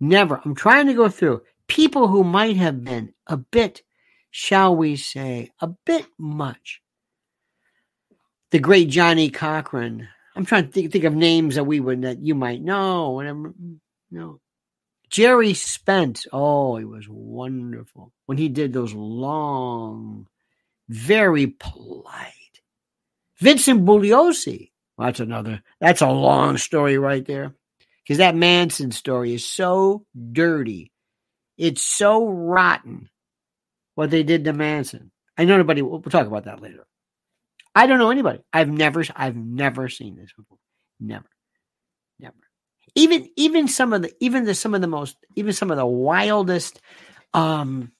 [0.00, 0.40] Never.
[0.44, 3.82] I'm trying to go through people who might have been a bit,
[4.30, 6.80] shall we say, a bit much.
[8.50, 12.24] The great Johnnie Cochran, I'm trying to think, think of names that we would that
[12.24, 13.10] you might know.
[13.10, 13.54] Whatever.
[14.10, 14.40] No.
[15.08, 16.26] Gerry Spence.
[16.32, 20.26] Oh, he was wonderful when he did those long,
[20.88, 22.32] very polite.
[23.40, 24.70] Vincent Bugliosi.
[24.96, 25.62] Well, that's another.
[25.80, 27.54] That's a long story right there,
[28.02, 30.92] because that Manson story is so dirty.
[31.58, 33.08] It's so rotten.
[33.94, 35.10] What they did to Manson.
[35.38, 35.82] I know nobody.
[35.82, 36.86] We'll talk about that later.
[37.74, 38.40] I don't know anybody.
[38.52, 40.58] I've never I've never seen this before.
[40.98, 41.28] Never.
[42.18, 42.34] Never.
[42.94, 45.86] Even even some of the even the some of the most even some of the
[45.86, 46.80] wildest
[47.34, 47.92] um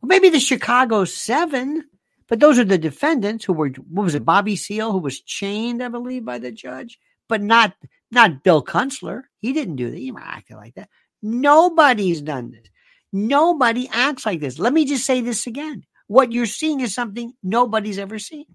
[0.00, 1.84] well, maybe the Chicago 7,
[2.28, 4.24] but those are the defendants who were what was it mm-hmm.
[4.24, 7.74] Bobby Seale, who was chained I believe by the judge, but not
[8.10, 9.22] not Bill Kunstler.
[9.38, 9.98] He didn't do that.
[9.98, 10.88] He acted like that.
[11.22, 12.68] Nobody's done this.
[13.12, 14.58] Nobody acts like this.
[14.58, 15.84] Let me just say this again.
[16.06, 18.46] What you're seeing is something nobody's ever seen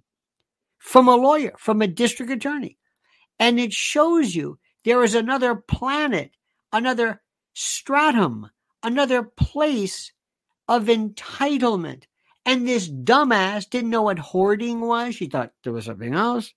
[0.77, 2.77] from a lawyer, from a district attorney.
[3.39, 6.31] And it shows you there is another planet,
[6.71, 7.21] another
[7.53, 8.49] stratum,
[8.83, 10.11] another place
[10.67, 12.03] of entitlement.
[12.45, 15.15] And this dumbass didn't know what hoarding was.
[15.15, 16.53] She thought there was something else.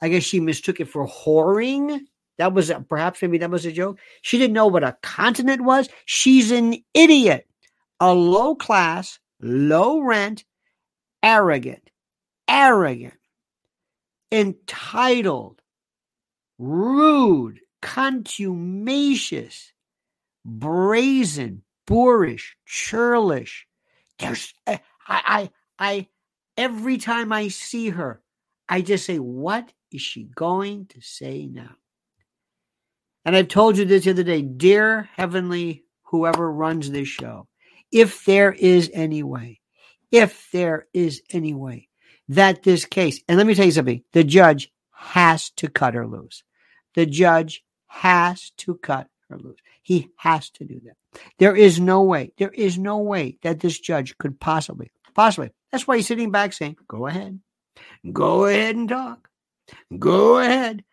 [0.00, 2.00] I guess she mistook it for whoring.
[2.38, 3.98] That was a, perhaps maybe that was a joke.
[4.22, 5.88] She didn't know what a continent was.
[6.06, 7.46] She's an idiot,
[8.00, 10.44] a low class, low rent,
[11.22, 11.90] arrogant,
[12.48, 13.14] arrogant,
[14.32, 15.60] entitled,
[16.58, 19.72] rude, contumacious,
[20.44, 23.66] brazen, boorish, churlish.
[24.18, 26.08] There's, eh, I, I, I,
[26.56, 28.22] every time I see her,
[28.68, 31.76] I just say, what is she going to say now?
[33.24, 37.46] And I've told you this the other day, dear heavenly, whoever runs this show,
[37.90, 39.60] if there is any way,
[40.10, 41.88] if there is any way
[42.28, 46.06] that this case, and let me tell you something, the judge has to cut her
[46.06, 46.42] loose.
[46.94, 49.58] The judge has to cut her loose.
[49.82, 50.96] He has to do that.
[51.38, 55.50] There is no way, there is no way that this judge could possibly, possibly.
[55.70, 57.40] That's why he's sitting back saying, go ahead,
[58.12, 59.28] go ahead and talk.
[59.98, 60.84] Go ahead.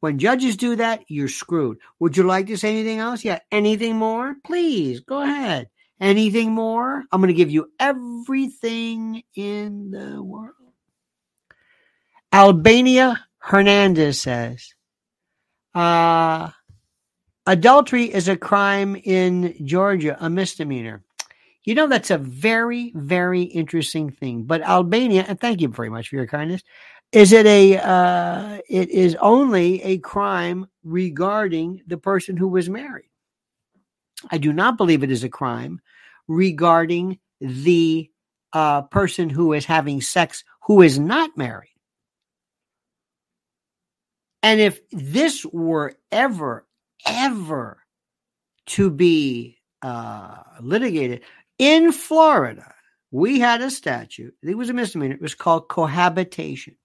[0.00, 1.78] When judges do that, you're screwed.
[1.98, 3.24] Would you like to say anything else?
[3.24, 3.40] Yeah.
[3.50, 4.36] Anything more?
[4.44, 5.68] Please go ahead.
[6.00, 7.02] Anything more?
[7.10, 10.54] I'm going to give you everything in the world.
[12.32, 14.74] Albania Hernandez says,
[15.74, 16.50] uh,
[17.48, 21.02] adultery is a crime in Georgia, a misdemeanor.
[21.64, 24.44] You know, that's a very, very interesting thing.
[24.44, 26.62] But Albania, and thank you very much for your kindness,
[27.10, 33.08] is it a, uh, it is only a crime regarding the person who was married.
[34.30, 35.80] I do not believe it is a crime
[36.26, 38.10] regarding the
[38.52, 41.74] uh, person who is having sex who is not married.
[44.42, 46.67] And if this were ever,
[47.06, 47.78] ever
[48.66, 51.22] to be uh, litigated
[51.58, 52.74] in Florida,
[53.10, 54.34] we had a statute.
[54.42, 55.14] It was a misdemeanor.
[55.14, 56.76] It was called cohabitation.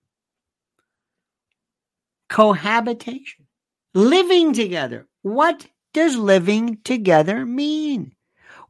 [2.30, 3.45] cohabitation,
[3.93, 5.08] living together.
[5.21, 8.15] What does living together mean?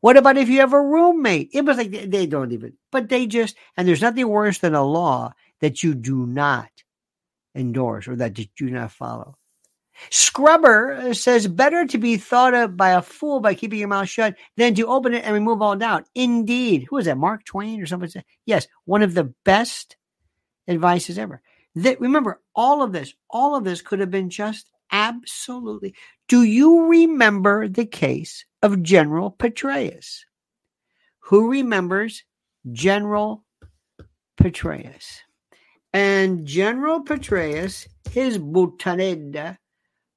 [0.02, 1.50] What about if you have a roommate?
[1.54, 4.84] It was like they don't even, but they just, and there's nothing worse than a
[4.84, 6.70] law that you do not
[7.56, 9.38] endorse or that you do not follow.
[10.10, 14.36] Scrubber says better to be thought of by a fool by keeping your mouth shut
[14.58, 16.08] than to open it and remove all doubt.
[16.16, 16.86] Indeed.
[16.90, 17.18] Who is that?
[17.18, 18.24] Mark Twain or something?
[18.46, 19.98] Yes, one of the best
[20.68, 21.42] advices ever.
[21.76, 25.96] That remember, all of this, all of this could have been just absolutely.
[26.28, 30.22] Do you remember the case of General Petraeus?
[31.20, 32.24] Who remembers
[32.72, 33.44] General
[34.38, 35.20] Petraeus?
[35.92, 39.58] And General Petraeus, his butaneda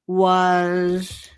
[0.07, 1.29] was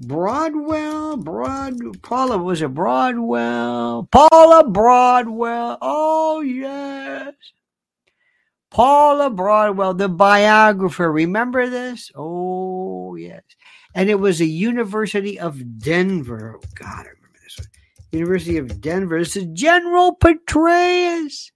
[0.00, 4.08] Broadwell, Broad, Paula, was it Broadwell?
[4.12, 5.78] Paula Broadwell.
[5.82, 7.34] Oh, yes.
[8.70, 11.10] Paula Broadwell, the biographer.
[11.10, 12.12] Remember this?
[12.14, 13.42] Oh, yes.
[13.94, 16.56] And it was a University of Denver.
[16.56, 17.68] Oh, God, I remember this one.
[18.12, 19.18] University of Denver.
[19.18, 21.50] This is General Petraeus.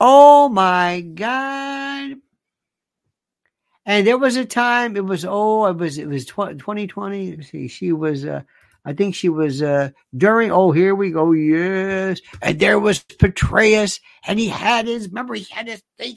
[0.00, 2.16] Oh, my God.
[3.84, 7.42] And there was a time, it was, oh, it was, it was 2020.
[7.42, 8.42] See, she was, uh,
[8.84, 10.50] I think she was uh, during.
[10.50, 11.32] Oh, here we go.
[11.32, 15.08] Yes, and there was Petraeus, and he had his.
[15.08, 16.16] Remember, he had his thing.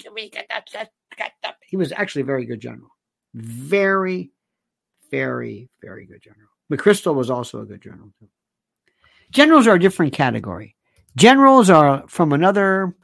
[1.68, 2.90] He was actually a very good general.
[3.36, 4.32] Very,
[5.12, 6.50] very, very good general.
[6.72, 8.30] McChrystal was also a good general too.
[9.32, 10.76] Generals are a different category.
[11.16, 12.96] Generals are from another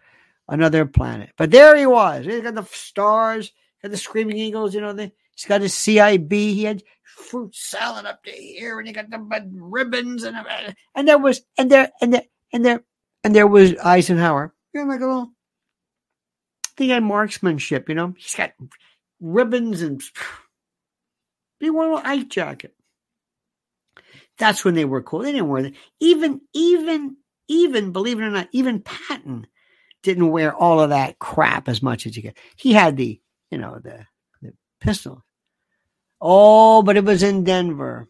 [0.48, 1.30] another planet.
[1.38, 2.26] But there he was.
[2.26, 4.74] He got the stars, got the screaming eagles.
[4.74, 6.32] You know, he's got his CIB.
[6.32, 11.08] He had fruit salad up to here, and he got the ribbons, and uh, and
[11.08, 12.84] there was and there and there and there
[13.24, 14.54] and there was Eisenhower.
[14.74, 15.32] You know, like a little.
[16.78, 17.90] He had marksmanship.
[17.90, 18.54] You know, he's got
[19.20, 20.02] ribbons and
[21.60, 22.74] he wore a little jacket.
[24.38, 25.20] That's when they were cool.
[25.20, 25.74] They didn't wear that.
[26.00, 27.18] Even even
[27.48, 29.46] even believe it or not, even Patton
[30.02, 32.38] didn't wear all of that crap as much as you get.
[32.56, 34.06] He had the you know the
[34.42, 35.24] the pistol
[36.22, 38.08] Oh, but it was in Denver.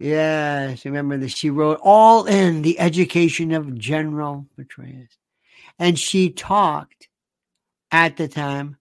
[0.00, 5.10] Yes, remember that she wrote all in the education of General Petraeus.
[5.78, 7.08] And she talked
[7.90, 8.78] at the time,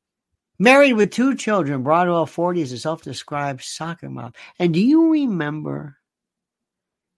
[0.58, 4.34] married with two children, Broadwell 40 as a self-described soccer mom.
[4.58, 5.98] And do you remember,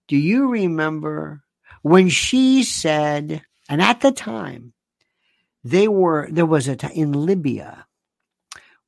[0.08, 1.42] do you remember
[1.82, 4.72] when she said, and at the time,
[5.64, 7.86] they were, there was a time in Libya,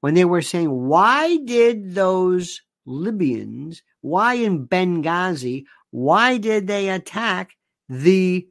[0.01, 7.53] when they were saying, why did those Libyans, why in Benghazi, why did they attack
[7.89, 8.49] the,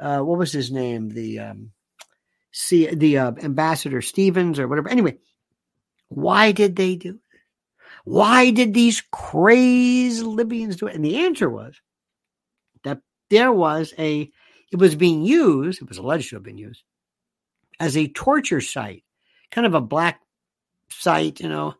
[0.00, 1.10] uh, what was his name?
[1.10, 1.72] The, um,
[2.52, 4.88] see, the uh, ambassador Stevens or whatever.
[4.88, 5.18] Anyway,
[6.08, 7.16] why did they do it?
[8.04, 10.94] Why did these crazed Libyans do it?
[10.94, 11.80] And the answer was
[12.84, 14.30] that there was a,
[14.70, 16.82] it was being used, it was alleged to have been used
[17.80, 19.04] as a torture site,
[19.50, 20.20] kind of a black
[20.90, 21.74] site, you know,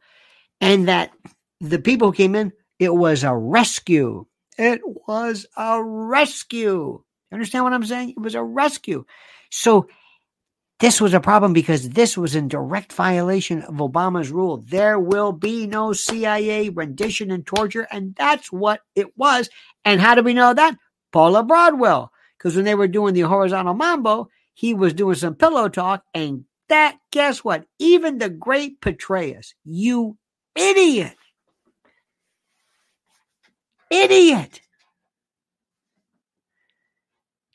[0.60, 1.12] and that
[1.60, 4.26] the people who came in, it was a rescue.
[4.58, 7.02] It was a rescue.
[7.30, 8.10] You understand what I'm saying?
[8.10, 9.04] It was a rescue.
[9.50, 9.88] So
[10.80, 14.58] this was a problem because this was in direct violation of Obama's rule.
[14.58, 17.86] There will be no CIA rendition and torture.
[17.90, 19.48] And that's what it was.
[19.84, 20.76] And how do we know that?
[21.12, 22.12] Paula Broadwell.
[22.36, 26.44] Because when they were doing the horizontal mambo, he was doing some pillow talk and
[26.68, 27.66] that, guess what?
[27.78, 30.16] Even the great Petraeus, you
[30.56, 31.16] idiot.
[33.90, 34.60] Idiot.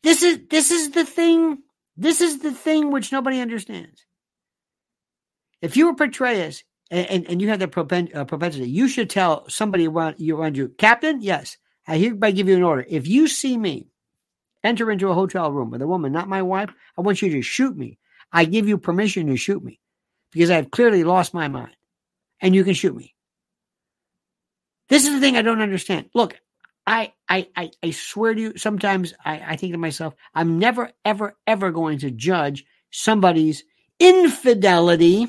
[0.03, 1.57] This is this is the thing.
[1.97, 4.05] This is the thing which nobody understands.
[5.62, 7.75] If you were Petraeus and, and, and you have that
[8.15, 12.55] uh, propensity, you should tell somebody you, around you, Captain, yes, I hereby give you
[12.55, 12.85] an order.
[12.88, 13.88] If you see me
[14.63, 17.41] enter into a hotel room with a woman, not my wife, I want you to
[17.41, 17.98] shoot me
[18.32, 19.80] I give you permission to shoot me
[20.32, 21.76] because I've clearly lost my mind
[22.41, 23.15] and you can shoot me.
[24.89, 26.10] This is the thing I don't understand.
[26.14, 26.39] Look,
[26.86, 30.91] I I I, I swear to you, sometimes I, I think to myself, I'm never,
[31.05, 33.64] ever, ever going to judge somebody's
[33.99, 35.28] infidelity.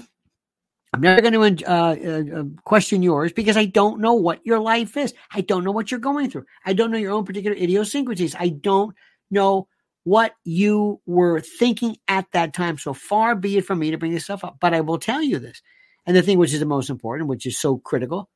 [0.93, 4.59] I'm never going to uh, uh, uh, question yours because I don't know what your
[4.59, 5.15] life is.
[5.33, 6.47] I don't know what you're going through.
[6.67, 8.35] I don't know your own particular idiosyncrasies.
[8.35, 8.95] I don't
[9.31, 9.69] know
[10.05, 12.79] what you were thinking at that time.
[12.79, 15.23] So far be it from me to bring this stuff up, but I will tell
[15.23, 15.63] you this.
[16.07, 18.29] And the thing which is the most important, which is so critical,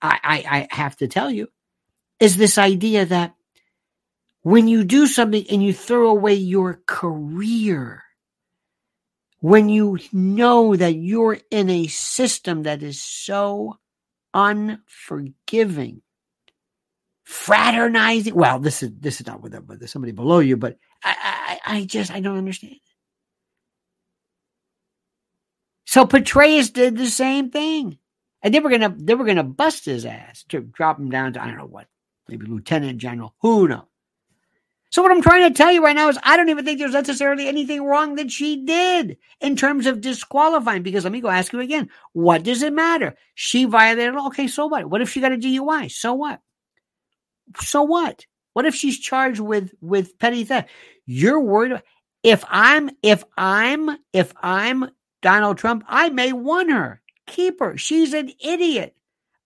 [0.00, 1.48] I, I, I have to tell you,
[2.18, 3.34] is this idea that
[4.42, 8.02] when you do something and you throw away your career,
[9.38, 13.78] when you know that you're in a system that is so
[14.34, 16.02] unforgiving,
[17.24, 18.34] fraternizing.
[18.34, 21.58] Well, this is this is not with, them, but there's somebody below you, but I,
[21.64, 22.76] I, I just I don't understand.
[25.84, 27.98] So Petraeus did the same thing,
[28.42, 31.42] and they were gonna they were gonna bust his ass to drop him down to
[31.42, 31.86] I don't know what,
[32.28, 33.34] maybe lieutenant general.
[33.40, 33.84] Who knows?
[34.92, 36.92] So what I'm trying to tell you right now is I don't even think there's
[36.92, 40.82] necessarily anything wrong that she did in terms of disqualifying.
[40.82, 41.88] Because let me go ask you again.
[42.12, 43.14] What does it matter?
[43.34, 44.14] She violated.
[44.14, 44.84] Okay, so what?
[44.90, 45.90] What if she got a DUI?
[45.90, 46.40] So what?
[47.60, 48.26] So what?
[48.52, 50.70] What if she's charged with with petty theft?
[51.06, 51.82] You're worried
[52.22, 54.90] if I'm if I'm if I'm
[55.22, 57.00] Donald Trump, I may want her.
[57.26, 57.76] Keep her.
[57.76, 58.94] She's an idiot.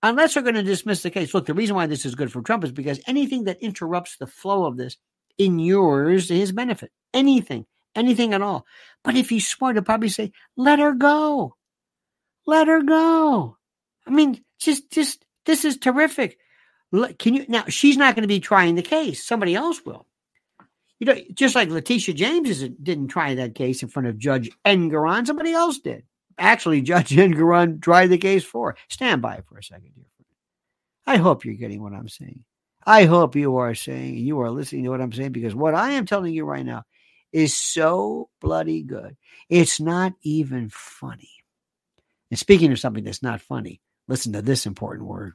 [0.02, 1.34] Unless they're going to dismiss the case.
[1.34, 4.26] Look, the reason why this is good for Trump is because anything that interrupts the
[4.26, 4.96] flow of this
[5.38, 6.92] inures his benefit.
[7.12, 8.66] Anything, anything at all.
[9.02, 11.56] But if he's smart, he'll probably say, let her go.
[12.46, 13.56] Let her go.
[14.06, 16.38] I mean, just, just, this is terrific.
[16.92, 19.24] Can you, now she's not going to be trying the case.
[19.24, 20.06] Somebody else will.
[20.98, 25.26] You know, just like Letitia James didn't try that case in front of Judge Engoron,
[25.26, 26.04] somebody else did.
[26.38, 28.76] Actually, Judge Engoron tried the case for.
[28.88, 30.26] Stand by for a second, dear friend.
[31.06, 32.44] I hope you're getting what I'm saying.
[32.86, 35.74] I hope you are saying, and you are listening to what I'm saying, because what
[35.74, 36.84] I am telling you right now
[37.32, 39.16] is so bloody good.
[39.48, 41.30] It's not even funny.
[42.30, 45.34] And speaking of something that's not funny, listen to this important word.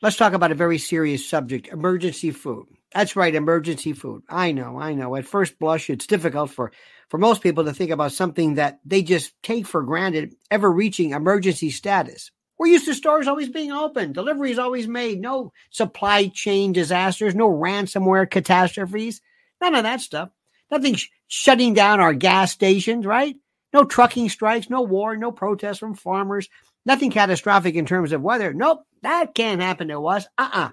[0.00, 2.66] Let's talk about a very serious subject emergency food.
[2.94, 4.22] That's right, emergency food.
[4.28, 5.16] I know, I know.
[5.16, 6.70] At first blush, it's difficult for,
[7.08, 11.10] for most people to think about something that they just take for granted ever reaching
[11.10, 12.30] emergency status.
[12.58, 17.48] We're used to stores always being open, deliveries always made, no supply chain disasters, no
[17.48, 19.20] ransomware catastrophes,
[19.60, 20.30] none of that stuff.
[20.70, 23.34] Nothing sh- shutting down our gas stations, right?
[23.72, 26.48] No trucking strikes, no war, no protests from farmers,
[26.88, 28.52] nothing catastrophic in terms of weather.
[28.52, 30.26] Nope, that can't happen to us.
[30.36, 30.64] Uh uh-uh.
[30.64, 30.70] uh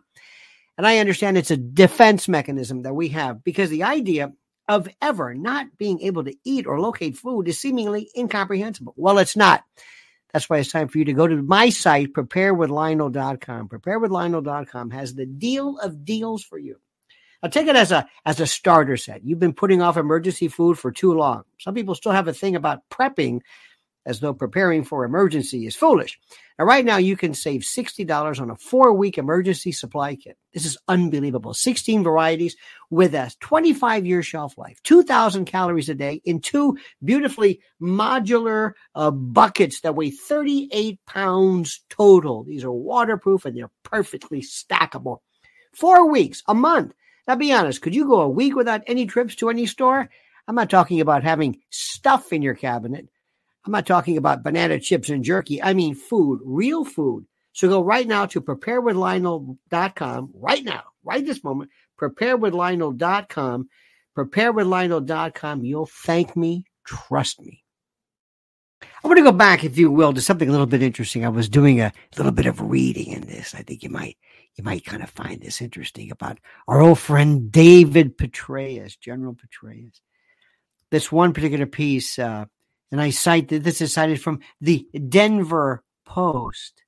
[0.77, 4.33] And I understand it's a defense mechanism that we have because the idea
[4.67, 8.95] of ever not being able to eat or locate food is seemingly incomprehensible.
[8.97, 9.63] Well, it's not.
[10.33, 13.69] That's why it's time for you to go to my site, preparewithlionel.com.
[13.69, 16.77] Preparewithlionel.com has the deal of deals for you.
[17.43, 19.23] Now take it as a as a starter set.
[19.23, 21.43] You've been putting off emergency food for too long.
[21.59, 23.41] Some people still have a thing about prepping
[24.05, 26.19] as though preparing for emergency is foolish.
[26.57, 30.37] Now, right now, you can save $60 on a four week emergency supply kit.
[30.53, 31.53] This is unbelievable.
[31.53, 32.55] 16 varieties
[32.89, 39.11] with a 25 year shelf life, 2,000 calories a day in two beautifully modular uh,
[39.11, 42.43] buckets that weigh 38 pounds total.
[42.43, 45.19] These are waterproof and they're perfectly stackable.
[45.73, 46.93] Four weeks, a month.
[47.27, 50.09] Now, be honest, could you go a week without any trips to any store?
[50.47, 53.09] I'm not talking about having stuff in your cabinet.
[53.65, 55.61] I'm not talking about banana chips and jerky.
[55.61, 57.25] I mean food, real food.
[57.53, 63.69] So go right now to preparewithlionel.com right now, right this moment, preparewithlionel.com,
[64.17, 65.65] preparewithlionel.com.
[65.65, 66.65] You'll thank me.
[66.85, 67.63] Trust me.
[68.81, 71.25] I want to go back, if you will, to something a little bit interesting.
[71.25, 73.55] I was doing a little bit of reading in this.
[73.55, 74.17] I think you might,
[74.55, 80.01] you might kind of find this interesting about our old friend David Petraeus, General Petraeus.
[80.91, 82.45] This one particular piece, uh,
[82.95, 86.81] and I cite that this is cited from the Denver Post.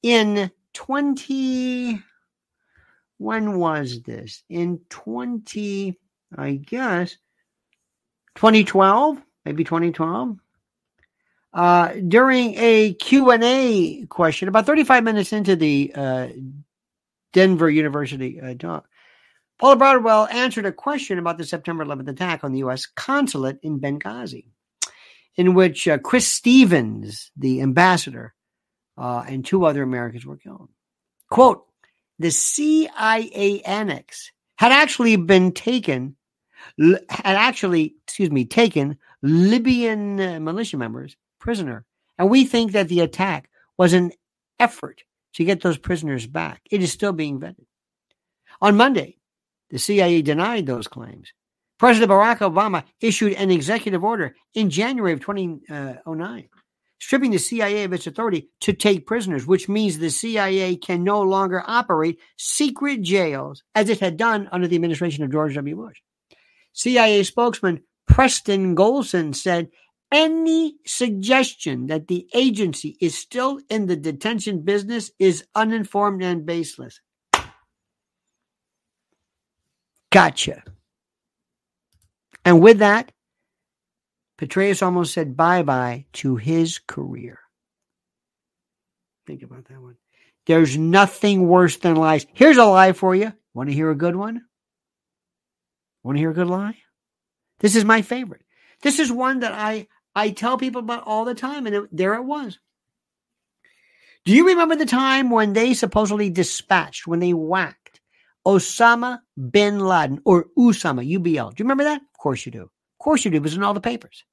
[0.00, 2.00] In 20,
[3.18, 4.44] when was this?
[4.48, 5.98] In 20,
[6.38, 7.16] I guess,
[8.36, 10.38] 2012, maybe 2012.
[11.52, 16.28] Uh, during a Q&A question, about 35 minutes into the uh,
[17.32, 18.86] Denver University uh, talk,
[19.58, 22.86] Paula Broadwell answered a question about the September 11th attack on the U.S.
[22.86, 24.44] consulate in Benghazi
[25.36, 28.34] in which uh, Chris Stevens, the ambassador,
[28.96, 30.68] uh, and two other Americans were killed.
[31.30, 31.64] Quote,
[32.18, 36.16] the CIA annex had actually been taken,
[36.78, 41.84] had actually, excuse me, taken Libyan militia members prisoner.
[42.18, 44.12] And we think that the attack was an
[44.60, 45.02] effort
[45.34, 46.60] to get those prisoners back.
[46.70, 47.66] It is still being vetted.
[48.60, 49.18] On Monday,
[49.70, 51.32] the CIA denied those claims
[51.78, 56.58] President Barack Obama issued an executive order in January of 2009, uh,
[57.00, 61.20] stripping the CIA of its authority to take prisoners, which means the CIA can no
[61.22, 65.76] longer operate secret jails as it had done under the administration of George W.
[65.76, 65.98] Bush.
[66.72, 69.68] CIA spokesman Preston Golson said
[70.12, 77.00] any suggestion that the agency is still in the detention business is uninformed and baseless.
[80.12, 80.62] Gotcha.
[82.44, 83.10] And with that,
[84.38, 87.38] Petraeus almost said bye bye to his career.
[89.26, 89.96] Think about that one.
[90.46, 92.26] There's nothing worse than lies.
[92.34, 93.32] Here's a lie for you.
[93.54, 94.42] Want to hear a good one?
[96.02, 96.76] Want to hear a good lie?
[97.60, 98.42] This is my favorite.
[98.82, 102.14] This is one that I I tell people about all the time, and it, there
[102.14, 102.58] it was.
[104.24, 107.83] Do you remember the time when they supposedly dispatched, when they whacked
[108.46, 109.20] Osama
[109.50, 111.50] bin Laden or Usama, UBL?
[111.54, 112.00] Do you remember that?
[112.00, 112.62] Of course you do.
[112.62, 113.38] Of course you do.
[113.38, 114.24] It was in all the papers.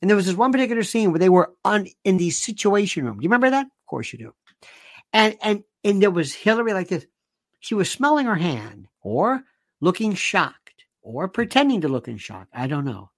[0.00, 3.18] And there was this one particular scene where they were on in the situation room.
[3.18, 3.66] Do you remember that?
[3.66, 4.32] Of course you do.
[5.12, 7.06] And and and there was Hillary like this.
[7.60, 9.42] She was smelling her hand or
[9.80, 12.46] looking shocked or pretending to look in shock.
[12.52, 13.10] I don't know.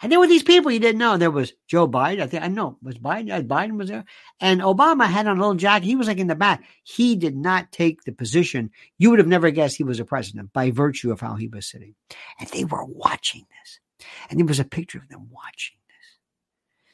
[0.00, 1.16] And there were these people you didn't know.
[1.16, 2.20] There was Joe Biden.
[2.20, 3.46] I think I know was Biden.
[3.46, 4.04] Biden was there,
[4.40, 5.86] and Obama had on a little jacket.
[5.86, 6.64] He was like in the back.
[6.82, 8.70] He did not take the position.
[8.98, 11.66] You would have never guessed he was a president by virtue of how he was
[11.66, 11.94] sitting.
[12.40, 13.80] And they were watching this,
[14.28, 16.18] and there was a picture of them watching this.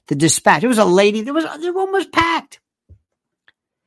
[0.09, 0.63] The dispatch.
[0.63, 1.23] It was a lady.
[1.23, 2.61] There was the room was packed,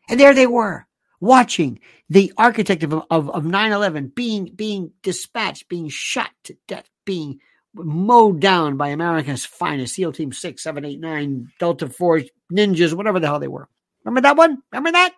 [0.09, 0.87] and there they were
[1.19, 7.39] watching the architect of of, of 9-11 being being dispatched, being shot to death, being
[7.75, 13.19] mowed down by America's finest SEAL Team 6, 7, 8, 9, Delta Force, ninjas, whatever
[13.19, 13.67] the hell they were.
[14.03, 14.61] Remember that one?
[14.71, 15.13] Remember that?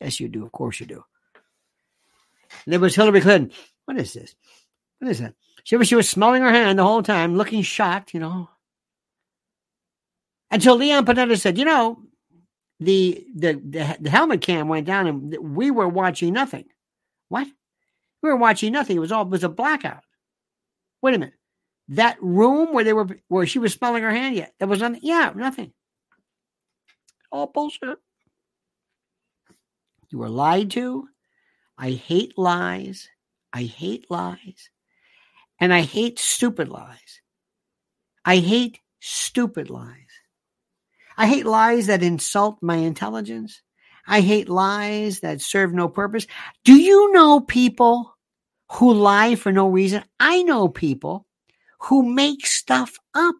[0.00, 0.44] Yes, you do.
[0.44, 1.04] Of course you do.
[2.64, 3.52] And there was Hillary Clinton.
[3.84, 4.34] What is this?
[4.98, 5.34] What is that?
[5.64, 8.48] She was, she was smelling her hand the whole time, looking shocked, you know.
[10.50, 12.02] Until Leon Panetta said, you know,
[12.80, 16.66] the, the, the, the helmet cam went down and we were watching nothing.
[17.28, 17.48] What?
[18.22, 18.96] We were watching nothing.
[18.96, 20.02] It was all it was a blackout.
[21.02, 21.34] Wait a minute.
[21.88, 24.54] That room where they were where she was smelling her hand yet.
[24.58, 25.00] That was nothing.
[25.02, 25.72] Yeah, nothing.
[27.30, 27.98] All bullshit.
[30.10, 31.08] You were lied to.
[31.76, 33.08] I hate lies.
[33.52, 34.70] I hate lies.
[35.60, 37.20] And I hate stupid lies.
[38.24, 39.96] I hate stupid lies.
[41.16, 43.62] I hate lies that insult my intelligence.
[44.06, 46.26] I hate lies that serve no purpose.
[46.64, 48.16] Do you know people
[48.72, 50.04] who lie for no reason?
[50.18, 51.26] I know people
[51.84, 53.36] who make stuff up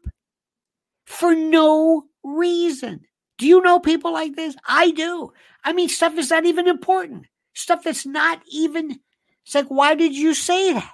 [1.04, 3.00] for no reason.
[3.38, 4.56] Do you know people like this?
[4.66, 5.32] I do.
[5.64, 7.26] I mean, stuff that's not even important.
[7.54, 8.98] Stuff that's not even,
[9.44, 10.92] it's like, why did you say that?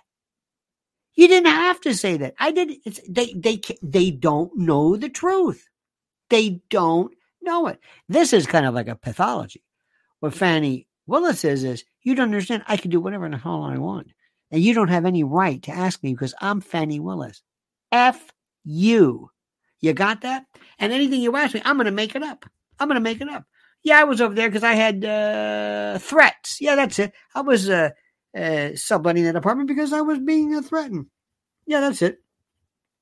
[1.15, 2.35] You didn't have to say that.
[2.39, 2.73] I did.
[2.87, 5.69] It's, they, they, they don't know the truth.
[6.29, 7.81] They don't know it.
[8.09, 9.65] This is kind of like a pathology.
[10.21, 12.63] What Fani Willis is, is you don't understand.
[12.69, 14.13] I can do whatever in the hell I want.
[14.51, 17.43] And you don't have any right to ask me because I'm Fani Willis.
[17.93, 18.33] F
[18.65, 19.31] you.
[19.81, 20.45] You got that?
[20.79, 22.45] And anything you ask me, I'm going to make it up.
[22.79, 23.45] I'm going to make it up.
[23.83, 26.61] Yeah, I was over there because I had uh, threats.
[26.61, 27.13] Yeah, that's it.
[27.35, 27.91] I was uh,
[28.37, 31.07] uh, subletting that apartment because I was being uh, threatened.
[31.67, 32.19] Yeah, that's it.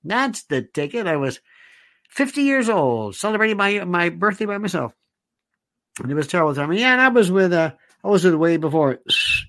[0.05, 1.07] That's the ticket.
[1.07, 1.40] I was
[2.11, 4.92] 50 years old, celebrating my my birthday by myself.
[6.01, 6.72] And it was terrible time.
[6.72, 7.72] Yeah, and I was with uh
[8.05, 8.99] I was with way before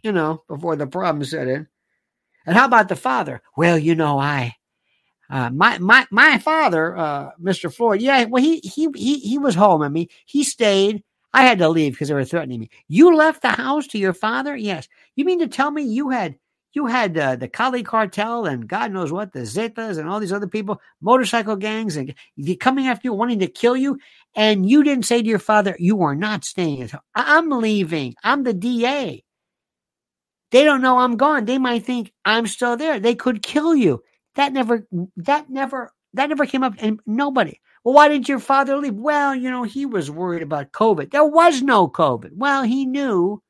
[0.03, 1.67] you know, before the problem set in.
[2.45, 3.41] And how about the father?
[3.55, 4.55] Well, you know, I
[5.29, 7.73] uh, my my my father, uh, Mr.
[7.73, 9.81] Floyd, yeah, well he he he he was home.
[9.81, 11.03] I mean, he stayed.
[11.33, 12.69] I had to leave because they were threatening me.
[12.87, 14.55] You left the house to your father?
[14.55, 14.87] Yes.
[15.15, 16.35] You mean to tell me you had
[16.73, 20.33] you had uh, the Cali cartel and God knows what, the Zetas and all these
[20.33, 22.13] other people, motorcycle gangs, and
[22.59, 23.97] coming after you, wanting to kill you.
[24.35, 27.01] And you didn't say to your father, You are not staying at home.
[27.15, 28.15] I'm leaving.
[28.23, 29.23] I'm the DA.
[30.51, 31.45] They don't know I'm gone.
[31.45, 32.99] They might think I'm still there.
[32.99, 34.03] They could kill you.
[34.35, 34.87] That never,
[35.17, 36.73] that never, that never came up.
[36.79, 37.59] And nobody.
[37.83, 38.95] Well, why did your father leave?
[38.95, 41.11] Well, you know, he was worried about COVID.
[41.11, 42.31] There was no COVID.
[42.33, 43.41] Well, he knew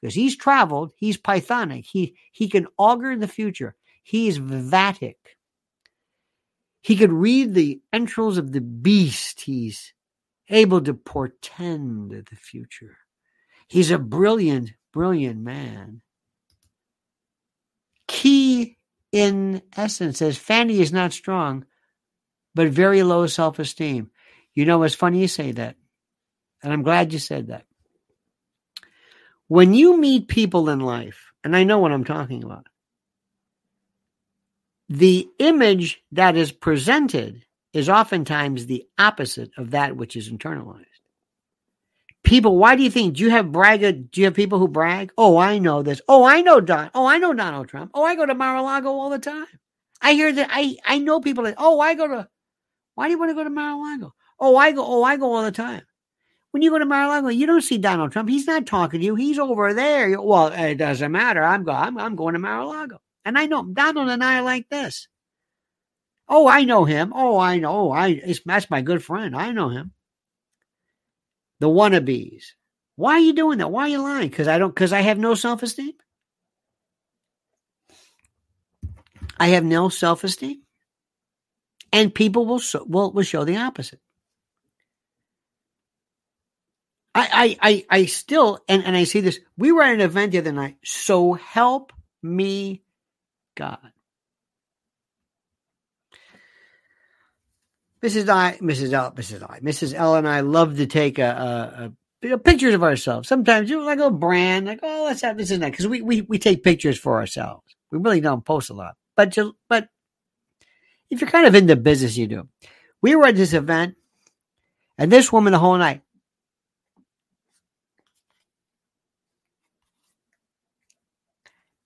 [0.00, 3.76] because he's traveled, he's pythonic, he he can augur the future.
[4.02, 5.16] He's Vatic.
[6.82, 9.42] He could read the entrails of the beast.
[9.42, 9.92] He's
[10.48, 12.96] able to portend the future.
[13.68, 16.00] He's a brilliant, brilliant man.
[18.20, 18.76] Key
[19.12, 21.64] in essence says Fani is not strong,
[22.54, 24.10] but very low self esteem.
[24.52, 25.76] You know, it's funny you say that.
[26.62, 27.64] And I'm glad you said that.
[29.48, 32.66] When you meet people in life, and I know what I'm talking about,
[34.90, 40.84] the image that is presented is oftentimes the opposite of that which is internalized.
[42.30, 43.16] People, why do you think?
[43.16, 43.80] Do you have brag?
[44.12, 45.10] Do you have people who brag?
[45.18, 46.00] Oh, I know this.
[46.06, 46.88] Oh, I know Don.
[46.94, 47.90] Oh, I know Donald Trump.
[47.92, 49.48] Oh, I go to Mar-a-Lago all the time.
[50.00, 50.48] I hear that.
[50.48, 51.56] I I know people that.
[51.58, 52.28] Oh, I go to.
[52.94, 54.14] Why do you want to go to Mar-a-Lago?
[54.38, 54.84] Oh, I go.
[54.86, 55.82] Oh, I go all the time.
[56.52, 58.28] When you go to Mar-a-Lago, you don't see Donald Trump.
[58.28, 59.16] He's not talking to you.
[59.16, 60.22] He's over there.
[60.22, 61.42] Well, it doesn't matter.
[61.42, 61.78] I'm going.
[61.78, 65.08] I'm, I'm going to Mar-a-Lago, and I know Donald and I like this.
[66.28, 67.12] Oh, I know him.
[67.12, 67.72] Oh, I know.
[67.72, 69.34] Oh, I that's my good friend.
[69.34, 69.94] I know him.
[71.60, 72.52] The wannabes.
[72.96, 73.70] Why are you doing that?
[73.70, 74.28] Why are you lying?
[74.28, 74.74] Because I don't.
[74.74, 75.92] Because I have no self esteem.
[79.38, 80.62] I have no self esteem,
[81.92, 84.00] and people will will will show the opposite.
[87.14, 89.40] I, I, I, I still, and, and I see this.
[89.58, 90.76] We were at an event the other night.
[90.84, 91.92] So help
[92.22, 92.82] me
[93.56, 93.92] God.
[98.04, 98.28] Mrs.
[98.28, 98.92] I, Mrs.
[98.92, 99.42] L, Mrs.
[99.48, 99.94] I, Mrs.
[99.94, 101.92] L and I love to take a,
[102.22, 103.28] a, a pictures of ourselves.
[103.28, 105.86] Sometimes you know, like a little brand, like oh, let's have this and that, because
[105.86, 107.64] we, we we take pictures for ourselves.
[107.90, 109.88] We really don't post a lot, but you, but
[111.10, 112.48] if you're kind of in the business, you do.
[113.02, 113.96] We were at this event,
[114.96, 116.02] and this woman the whole night,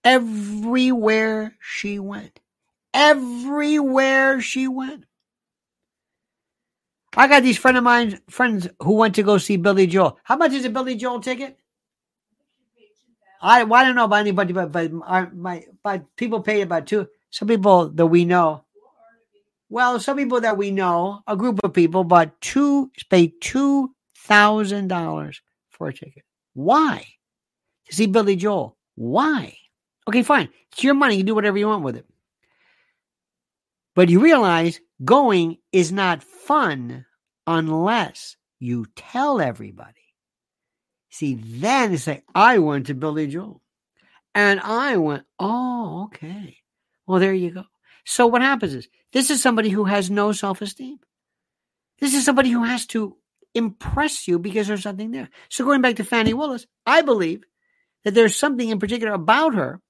[0.05, 2.39] everywhere she went.
[2.93, 5.05] Everywhere she went.
[7.17, 10.19] I got these friend of mine, friends who went to go see Billy Joel.
[10.25, 11.59] How much is a Billy Joel ticket?
[13.41, 16.87] I, well, I don't know about anybody, but but our, my but people paid about
[16.87, 17.07] two.
[17.31, 18.65] Some people that we know.
[19.69, 24.89] Well, some people that we know, a group of people, but two paid two thousand
[24.89, 25.41] dollars
[25.71, 26.25] for a ticket.
[26.55, 27.05] Why?
[27.89, 28.77] To see Billy Joel.
[28.95, 29.57] Why?
[30.09, 30.49] Okay, fine.
[30.73, 31.17] It's your money.
[31.17, 32.07] You do whatever you want with it.
[33.95, 37.07] But you realize going is not fun
[37.47, 39.93] unless you tell everybody.
[41.11, 43.63] See, then it's like, I went to Billy Joel.
[44.35, 46.59] And I went, oh, okay.
[47.07, 47.65] Well, there you go.
[48.05, 50.99] So what happens is this is somebody who has no self esteem.
[52.01, 53.17] This is somebody who has to
[53.55, 55.29] impress you because there's something there.
[55.49, 57.45] So going back to Fani Willis, I believe
[58.05, 59.81] that there's something in particular about her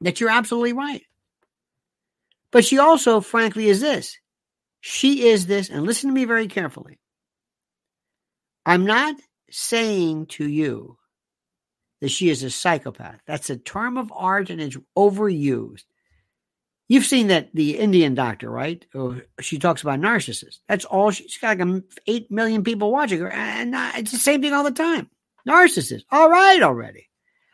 [0.00, 1.02] that you're absolutely right.
[2.50, 4.16] But she also, frankly, is this.
[4.80, 6.98] She is this, and listen to me very carefully.
[8.64, 9.16] I'm not
[9.50, 10.98] saying to you
[12.00, 13.20] that she is a psychopath.
[13.26, 15.84] That's a term of art and it's overused.
[16.86, 18.84] You've seen that the Indian doctor, right?
[18.94, 20.60] Oh, she talks about narcissists.
[20.68, 24.16] That's all she, she's got like eight million people watching her, and uh, it's the
[24.16, 25.10] same thing all the time.
[25.46, 26.04] Narcissist.
[26.10, 27.08] All right, already.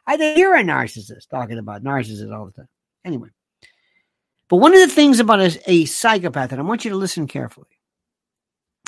[0.06, 2.68] I think you're a narcissist talking about narcissists all the time.
[3.04, 3.28] Anyway.
[4.54, 7.26] But one of the things about a, a psychopath, and I want you to listen
[7.26, 7.66] carefully.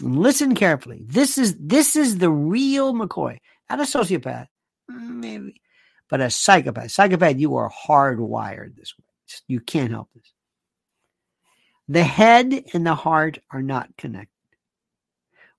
[0.00, 1.02] Listen carefully.
[1.04, 4.46] This is this is the real McCoy, not a sociopath,
[4.88, 5.60] maybe,
[6.08, 6.92] but a psychopath.
[6.92, 9.06] Psychopath, you are hardwired this way.
[9.48, 10.32] You can't help this.
[11.88, 14.30] The head and the heart are not connected.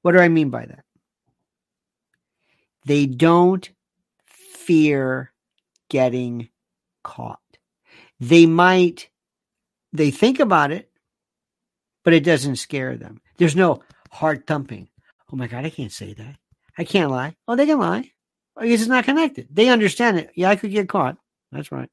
[0.04, 0.86] What do I mean by that?
[2.86, 3.70] They don't
[4.26, 5.34] fear
[5.90, 6.48] getting
[7.04, 7.42] caught.
[8.22, 9.10] They might,
[9.94, 10.90] they think about it,
[12.04, 13.22] but it doesn't scare them.
[13.38, 13.82] There's no
[14.12, 14.90] heart thumping.
[15.32, 16.36] Oh my God, I can't say that.
[16.78, 17.36] I can't lie.
[17.48, 18.12] Oh, they can lie.
[18.56, 19.48] I guess it's not connected.
[19.52, 20.32] They understand it.
[20.36, 21.18] Yeah, I could get caught.
[21.52, 21.90] That's right.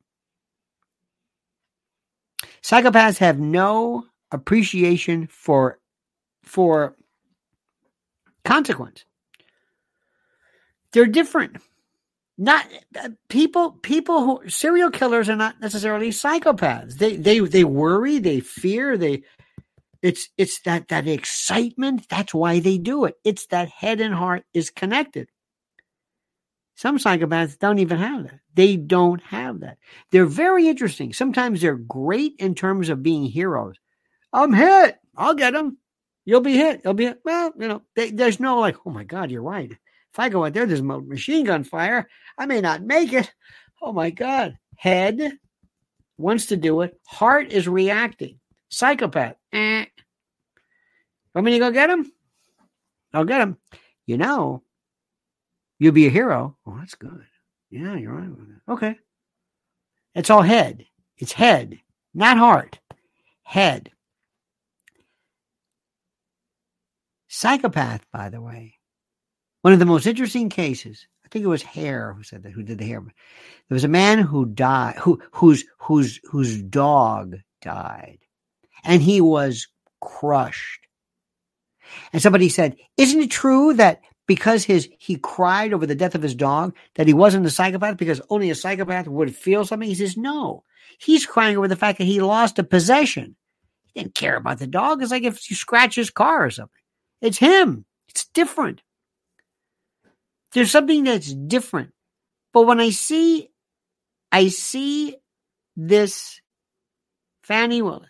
[2.63, 5.79] Psychopaths have no appreciation for
[6.43, 6.97] for
[8.45, 9.05] consequence.
[10.93, 11.57] They're different
[12.37, 12.67] not
[12.99, 16.99] uh, people people who serial killers are not necessarily psychopaths.
[16.99, 19.23] They they they worry they fear they
[20.03, 23.15] it's it's that that excitement that's why they do it.
[23.25, 25.29] It's that head and heart is connected.
[26.77, 28.41] Some psychopaths don't even have that.
[28.53, 29.79] They don't have that.
[30.11, 31.13] They're very interesting.
[31.13, 33.77] Sometimes they're great in terms of being heroes.
[34.33, 34.99] I'm hit.
[35.17, 35.79] I'll get them
[36.25, 36.81] you'll be hit.
[36.85, 37.21] You'll be hit.
[37.25, 39.73] well you know they, there's no like oh my god you're right
[40.15, 42.09] if I go out there, there's machine gun fire.
[42.39, 43.35] I may not make it.
[43.83, 44.57] Oh my God.
[44.77, 45.39] Head
[46.19, 47.01] wants to do it.
[47.05, 48.39] Heart is reacting.
[48.69, 49.35] Psychopath.
[49.53, 49.87] Eh.
[51.35, 52.13] Want me to go get him?
[53.13, 53.59] I'll get him.
[54.07, 54.63] You know,
[55.81, 56.57] you'll be a hero.
[56.65, 57.27] Oh, that's good.
[57.71, 58.31] Yeah, you're right.
[58.69, 58.97] Okay.
[60.15, 60.87] It's all head.
[61.19, 61.81] It's head,
[62.15, 62.79] not heart.
[63.43, 63.91] Head.
[67.27, 68.74] Psychopath, by the way,
[69.65, 72.63] one of the most interesting cases, I think it was Hare who said that, who
[72.63, 73.01] did the hair.
[73.01, 78.19] There was a man who died, who whose whose whose dog died,
[78.85, 79.67] and he was
[80.03, 80.87] crushed.
[82.13, 86.21] And somebody said, "Isn't it true that because his he cried over the death of
[86.21, 89.95] his dog that he wasn't a psychopath because only a psychopath would feel something?" He
[89.95, 90.63] says, "No,
[90.99, 93.35] he's crying over the fact that he lost a possession.
[93.95, 95.01] He didn't care about the dog.
[95.01, 96.83] It's like if you scratch his car or something.
[97.23, 97.87] It's him.
[98.11, 98.83] It's different."
[100.55, 101.91] There's something that's different.
[102.53, 103.51] But when I see,
[104.31, 105.17] I see
[105.77, 106.41] this
[107.43, 108.09] Fani Willis,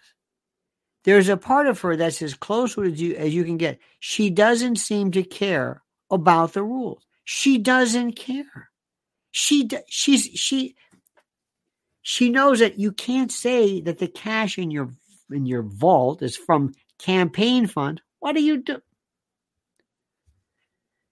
[1.05, 3.78] there's a part of her that's as close as you as you can get.
[3.99, 7.07] She doesn't seem to care about the rules.
[7.24, 8.70] She doesn't care.
[9.30, 10.76] She she's she
[12.03, 14.90] she knows that you can't say that the cash in your
[15.30, 18.03] in your vault is from campaign fund.
[18.20, 18.80] What do you do?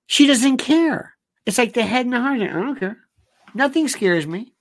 [0.07, 1.12] She doesn't care.
[1.47, 2.41] It's like the head and the heart.
[2.41, 2.99] I don't care.
[3.55, 4.55] Nothing scares me.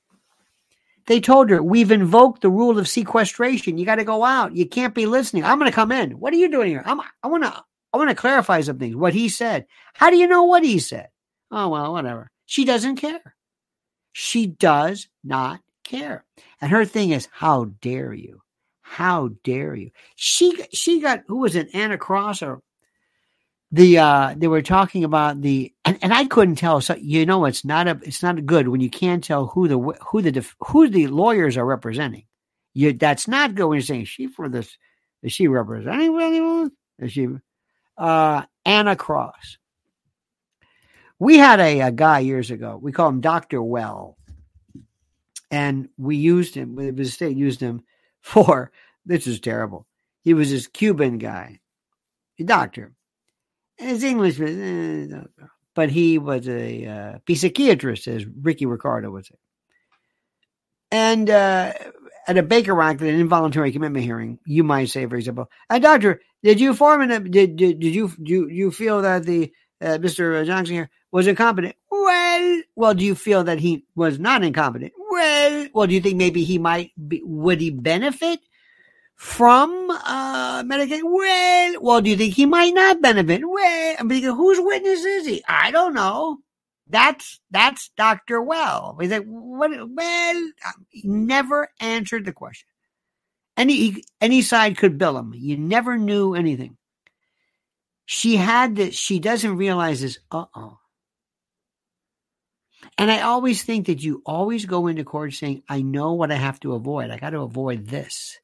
[1.08, 3.78] They told her, We've invoked the rule of sequestration.
[3.78, 4.56] You got to go out.
[4.56, 5.44] You can't be listening.
[5.44, 6.20] I'm going to come in.
[6.20, 6.84] What are you doing here?
[6.86, 7.64] I'm, I want to.
[7.94, 8.96] I want to clarify some things.
[8.96, 9.66] What he said.
[9.94, 11.10] How do you know what he said?
[11.52, 12.32] Oh, well, whatever.
[12.46, 13.36] She doesn't care.
[14.14, 16.24] She does not care.
[16.62, 18.42] And her thing is, how dare you?
[18.82, 19.92] How dare you?
[20.16, 22.62] She she got who was it, Anna Cross or
[23.72, 26.82] the uh they were talking about the and, and I couldn't tell.
[26.82, 29.80] So you know, it's not a it's not good when you can't tell who the
[29.80, 32.26] who the def, who the lawyers are representing.
[32.74, 34.78] You that's not good when you're saying she for this
[35.24, 36.72] is she representing anyone?
[37.00, 37.28] Is she
[37.98, 39.58] uh Anna Cross?
[41.18, 42.80] We had a, a guy years ago.
[42.82, 44.18] We call him Doctor Well,
[45.50, 46.76] and we used him.
[46.96, 47.84] The state used him
[48.22, 48.72] for
[49.06, 49.88] this is terrible.
[50.24, 51.62] He was this Cuban guy,
[52.38, 52.94] a doctor
[53.82, 55.08] his English was, eh,
[55.74, 59.36] but he was a uh, psychiatrist, as Ricky Ricardo would say.
[60.92, 61.74] And uh,
[62.28, 66.22] at a Baker Act, an involuntary commitment hearing, you might say, for example, uh, doctor,
[66.44, 69.52] did you form an, did, did, did you, do you feel that the,
[69.82, 70.46] uh, Mr.
[70.46, 71.76] Johnson here was incompetent?
[71.90, 74.92] Well, well, do you feel that he was not incompetent?
[75.10, 78.40] Well, well, do you think maybe he might be, would he benefit
[79.22, 81.02] from uh, Medicaid?
[81.04, 83.48] Well, well, do you think he might not benefit?
[83.48, 85.44] Well, I'm thinking, whose witness is he?
[85.48, 86.40] I don't know.
[86.90, 88.98] That's that's Doctor Well.
[89.00, 89.70] He's like, what?
[89.72, 90.52] Well,
[90.90, 92.68] he never answered the question.
[93.56, 95.34] Any any side could bill him.
[95.36, 96.78] You never knew anything.
[98.08, 98.96] She had this.
[98.96, 100.18] She doesn't realize this.
[100.32, 100.80] Uh oh.
[102.98, 106.38] And I always think that you always go into court saying, I know what I
[106.38, 107.12] have to avoid.
[107.12, 108.41] I got to avoid this.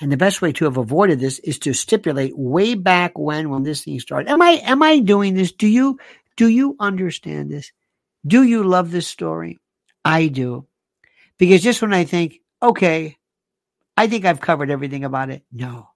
[0.00, 3.62] And the best way to have avoided this is to stipulate way back when, when
[3.62, 4.30] this thing started.
[4.30, 5.52] Am I, am I doing this?
[5.52, 5.98] Do you,
[6.36, 7.72] do you understand this?
[8.26, 9.58] Do you love this story?
[10.04, 10.66] I do.
[11.38, 13.16] Because just when I think, okay,
[13.96, 15.42] I think I've covered everything about it.
[15.52, 15.88] No,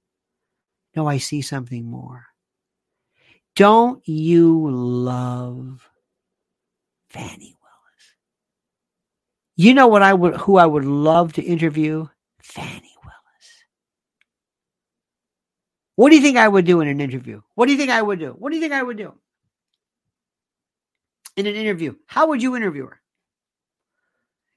[0.97, 2.27] no, I see something more.
[3.57, 5.89] Don't you love
[7.09, 8.15] Fani Willis?
[9.57, 12.07] You know what I would, who I would love to interview?
[12.43, 12.90] Fani
[16.01, 17.43] what do you think I would do in an interview?
[17.57, 18.31] What do you think I would do?
[18.31, 19.13] What do you think I would do
[21.37, 21.95] in an interview?
[22.07, 23.03] How would you interview her?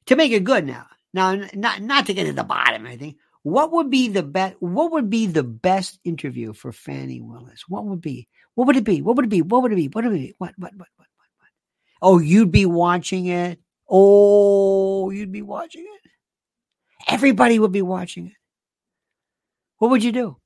[0.06, 0.88] To make it good now.
[1.14, 3.18] Now, not not to get to the bottom, I think.
[3.42, 4.56] What would be the best?
[4.62, 7.66] What would be the best interview for Fani Willis?
[7.68, 8.30] What would be?
[8.56, 9.02] What would it be?
[9.02, 9.42] What would it be?
[9.42, 9.90] What would it be?
[9.90, 10.36] What would it be?
[10.38, 10.54] What?
[10.58, 10.72] What?
[10.78, 10.88] What?
[10.96, 11.08] What?
[11.18, 11.28] What?
[11.40, 11.50] what?
[12.02, 13.60] Oh, you'd be watching it.
[13.90, 16.10] Oh, you'd be watching it.
[17.10, 18.38] Everybody would be watching it.
[19.80, 20.38] What would you do?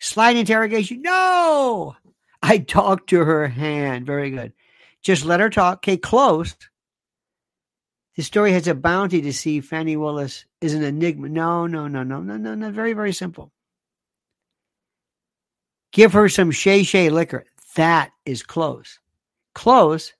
[0.00, 1.02] Slide interrogation.
[1.02, 1.94] No.
[2.42, 4.06] I talked to her hand.
[4.06, 4.52] Very good.
[5.02, 5.78] Just let her talk.
[5.78, 6.56] Okay, close.
[8.16, 11.28] The story has a bounty to see Fani Willis is an enigma.
[11.28, 12.70] No, no, no, no, no, no, no.
[12.70, 13.52] Very, very simple.
[15.92, 17.44] Give her some Shay Shay liquor.
[17.76, 18.98] That is close.
[19.54, 20.12] Close.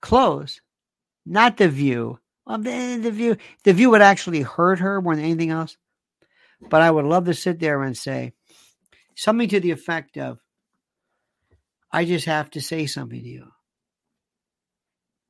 [0.00, 0.60] Close.
[1.26, 2.18] Not the view.
[2.46, 3.36] Well, the, the view.
[3.64, 5.76] The view would actually hurt her more than anything else.
[6.60, 8.32] But I would love to sit there and say,
[9.20, 10.38] something to the effect of,
[11.92, 13.48] I just have to say something to you.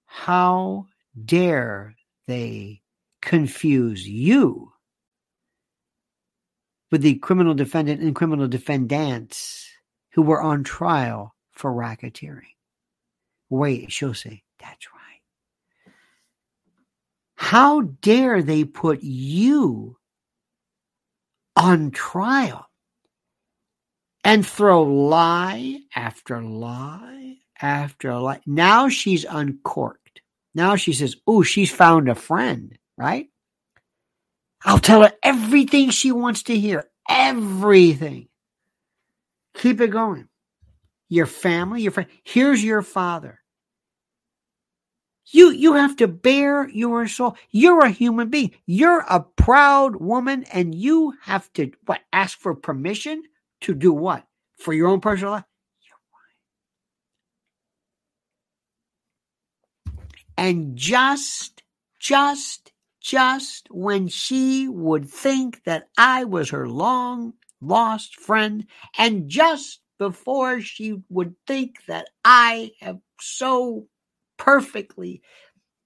[0.06, 0.86] How
[1.24, 1.96] dare
[2.28, 2.82] they
[3.20, 4.72] confuse you
[6.92, 9.68] with the criminal defendant and criminal defendants
[10.12, 12.54] who were on trial for racketeering?
[13.48, 15.92] Wait, she'll say, that's right.
[17.34, 19.96] How dare they put you
[21.56, 22.69] on trial
[24.24, 28.40] and throw lie after lie after lie.
[28.46, 30.20] Now she's uncorked.
[30.54, 33.28] Now she says, Oh, she's found a friend, right?
[34.64, 36.84] I'll tell her everything she wants to hear.
[37.08, 38.28] Everything.
[39.54, 40.28] Keep it going.
[41.08, 42.10] Your family, your friend.
[42.22, 43.40] Here's your father.
[45.32, 47.36] You you have to bear your soul.
[47.50, 48.50] You're a human being.
[48.66, 53.22] You're a proud woman, and you have to what ask for permission
[53.62, 54.24] to do what?
[54.58, 55.44] For your own personal life?
[60.36, 61.62] And just,
[61.98, 68.66] just, just when she would think that I was her long lost friend.
[68.98, 73.86] And just before she would think that I have so
[74.38, 75.22] perfectly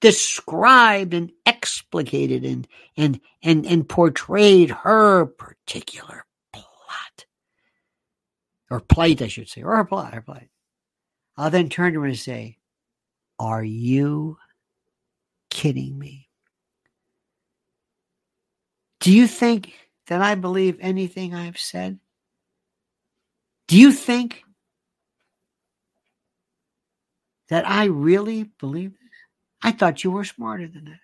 [0.01, 6.24] described and explicated and and and and portrayed her particular
[8.75, 10.49] or plight, I should say, or plot, her plight.
[11.37, 12.59] I'll then turn to her and say,
[13.39, 14.37] "Are you
[15.49, 16.29] kidding me?
[18.99, 19.75] Do you think
[20.09, 22.01] that I believe anything I've said?
[23.69, 24.43] Do you think
[27.49, 29.01] that I really believe this?
[29.63, 31.01] I thought you were smarter than that.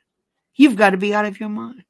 [0.54, 1.84] You've got to be out of your mind.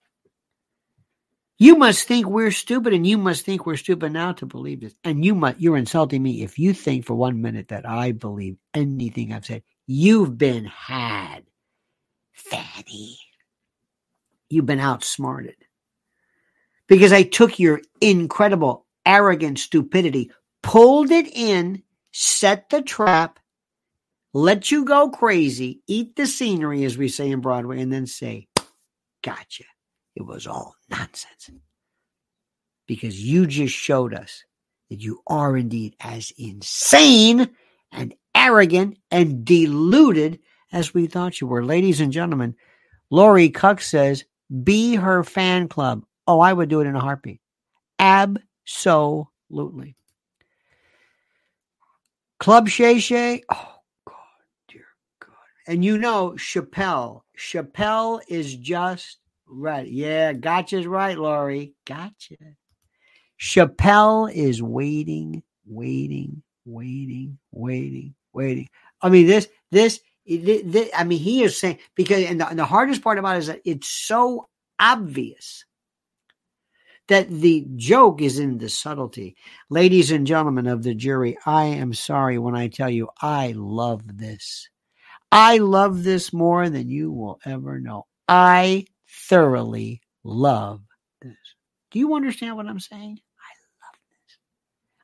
[1.61, 4.94] You must think we're stupid, and you must think we're stupid now to believe this.
[5.04, 8.56] And you must, you're insulting me if you think for one minute that I believe
[8.72, 9.62] anything I've said.
[9.86, 11.42] You've been had,
[12.32, 13.18] fatty.
[14.48, 15.56] You've been outsmarted.
[16.86, 20.30] Because I took your incredible, arrogant stupidity,
[20.62, 23.38] pulled it in, set the trap,
[24.32, 28.48] let you go crazy, eat the scenery, as we say in Broadway, and then say,
[29.22, 29.64] Gotcha.
[30.20, 31.50] It was all nonsense.
[32.86, 34.44] Because you just showed us
[34.90, 37.48] that you are indeed as insane
[37.90, 40.40] and arrogant and deluded
[40.72, 41.64] as we thought you were.
[41.64, 42.54] Ladies and gentlemen,
[43.08, 44.26] Lori Cuck says,
[44.62, 46.04] be her fan club.
[46.26, 47.40] Oh, I would do it in a heartbeat.
[47.98, 49.96] Absolutely.
[52.38, 53.42] Club Shay Shay.
[53.50, 54.16] Oh, God,
[54.68, 54.84] dear
[55.18, 55.32] God.
[55.66, 57.22] and you know Chappelle.
[57.38, 59.19] Chappelle is just
[59.51, 59.86] right.
[59.86, 61.74] Yeah, gotcha's right, Laurie.
[61.86, 62.36] Gotcha.
[63.40, 68.68] Chappelle is waiting, waiting, waiting, waiting, waiting.
[69.01, 72.64] I mean, this, this, this I mean, he is saying because, and the, and the
[72.64, 74.48] hardest part about it is that it's so
[74.78, 75.64] obvious
[77.09, 79.36] that the joke is in the subtlety.
[79.68, 84.18] Ladies and gentlemen of the jury, I am sorry when I tell you I love
[84.18, 84.68] this.
[85.32, 88.07] I love this more than you will ever know.
[88.28, 88.86] I
[89.28, 90.82] thoroughly love
[91.20, 91.36] this.
[91.90, 93.18] Do you understand what I'm saying?
[93.38, 93.52] I
[93.84, 94.38] love this.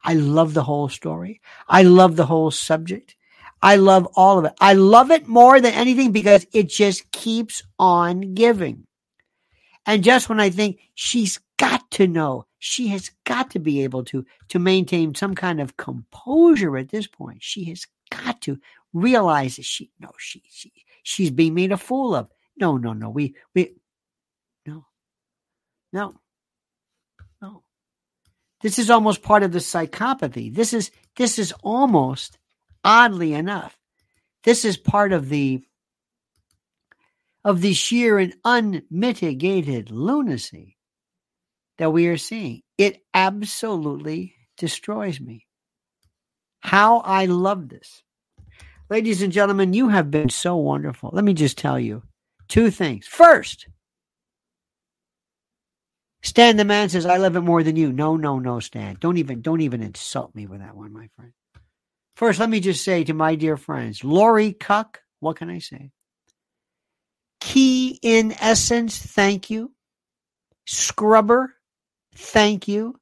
[0.02, 1.40] I love the whole story.
[1.68, 3.16] I love the whole subject.
[3.62, 4.52] I love all of it.
[4.60, 8.86] I love it more than anything because it just keeps on giving.
[9.86, 14.04] And just when I think she's got to know, she has got to be able
[14.04, 17.38] to, to maintain some kind of composure at this point.
[17.42, 18.58] She has got to
[18.92, 22.28] realize that she no she she she's being made a fool of.
[22.58, 23.10] No, no, no.
[23.10, 23.74] We we.
[25.96, 26.14] No.
[27.40, 27.62] No.
[28.60, 30.54] This is almost part of the psychopathy.
[30.54, 32.36] This is this is almost
[32.84, 33.74] oddly enough.
[34.44, 35.62] This is part of the
[37.46, 40.76] of the sheer and unmitigated lunacy
[41.78, 42.60] that we are seeing.
[42.76, 45.46] It absolutely destroys me.
[46.60, 48.02] How I love this.
[48.90, 51.08] Ladies and gentlemen, you have been so wonderful.
[51.14, 52.02] Let me just tell you
[52.48, 53.06] two things.
[53.06, 53.66] First,
[56.26, 57.92] Stan the man says, I love it more than you.
[57.92, 58.96] No, no, no, Stan.
[58.98, 61.32] Don't even don't even insult me with that one, my friend.
[62.16, 65.92] First, let me just say to my dear friends, Lori Cuck, what can I say?
[67.40, 69.72] Key in essence, thank you.
[70.66, 71.54] Scrubber,
[72.16, 72.98] thank you.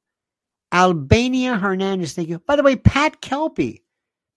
[0.71, 2.37] Albania Hernandez, thank you.
[2.37, 3.83] By the way, Pat Kelpie,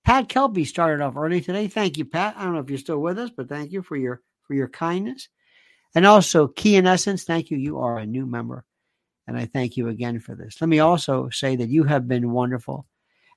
[0.02, 1.68] Pat Kelpie started off early today.
[1.68, 2.36] Thank you, Pat.
[2.38, 4.68] I don't know if you're still with us, but thank you for your for your
[4.68, 5.28] kindness.
[5.94, 7.58] And also, Key in Essence, thank you.
[7.58, 8.64] You are a new member.
[9.28, 10.58] And I thank you again for this.
[10.58, 12.86] Let me also say that you have been wonderful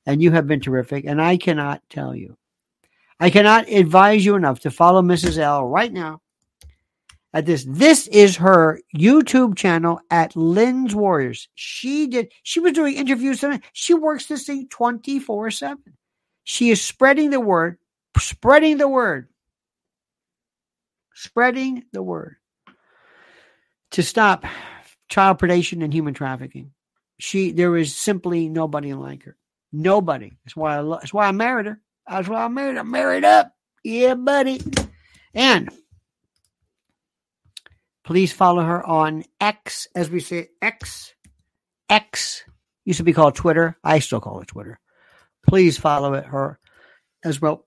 [0.06, 1.04] and you have been terrific.
[1.06, 2.38] And I cannot tell you,
[3.20, 5.38] I cannot advise you enough to follow Mrs.
[5.38, 6.22] L right now
[7.34, 7.66] at this.
[7.68, 11.50] This is her YouTube channel at Lynn's Warriors.
[11.56, 13.64] She did, she was doing interviews tonight.
[13.74, 15.78] She works this thing 24 7.
[16.46, 17.78] She is spreading the word,
[18.18, 19.28] spreading the word,
[21.14, 22.38] spreading the word
[23.92, 24.46] to stop
[25.12, 26.72] child predation and human trafficking.
[27.20, 29.38] She, there is simply nobody like her.
[29.72, 30.32] Nobody.
[30.44, 30.82] That's why I.
[30.82, 31.80] That's why I married her.
[32.10, 32.84] That's why I married her.
[32.84, 33.54] Married up.
[33.84, 34.60] Yeah, buddy.
[35.34, 35.70] And
[38.04, 41.14] please follow her on X, as we say, X.
[41.90, 42.44] X
[42.86, 43.78] used to be called Twitter.
[43.84, 44.80] I still call it Twitter.
[45.48, 46.60] Please follow it, her
[47.24, 47.66] as well.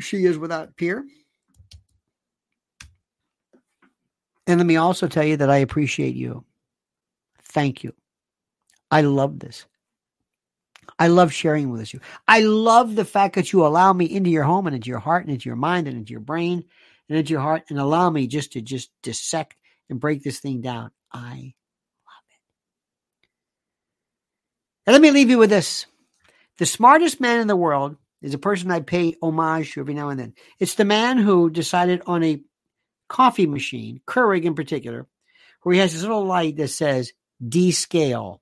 [0.00, 1.04] She is without peer.
[4.46, 6.44] And let me also tell you that I appreciate you.
[7.50, 7.94] Thank you.
[8.90, 9.66] I love this.
[10.98, 12.00] I love sharing with you.
[12.26, 15.24] I love the fact that you allow me into your home and into your heart
[15.24, 16.64] and into your mind and into your brain
[17.08, 19.56] and into your heart and allow me just to just dissect
[19.88, 20.90] and break this thing down.
[21.12, 21.54] I
[22.06, 22.40] love it.
[24.86, 25.86] And let me leave you with this.
[26.58, 30.10] The smartest man in the world is a person I pay homage to every now
[30.10, 30.34] and then.
[30.58, 32.42] It's the man who decided on a
[33.08, 35.06] coffee machine, Keurig in particular,
[35.62, 37.12] where he has this little light that says
[37.42, 38.40] descale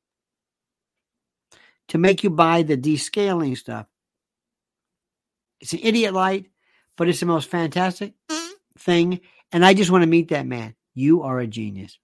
[1.89, 3.87] to make you buy the descaling stuff.
[5.61, 6.47] It's an idiot light,
[6.97, 8.15] but it's the most fantastic
[8.79, 9.21] thing.
[9.51, 10.75] And I just want to meet that man.
[10.95, 11.99] You are a genius.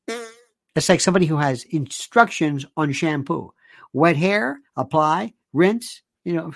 [0.76, 3.52] It's like somebody who has instructions on shampoo.
[3.92, 6.52] Wet hair, apply, rinse, you know.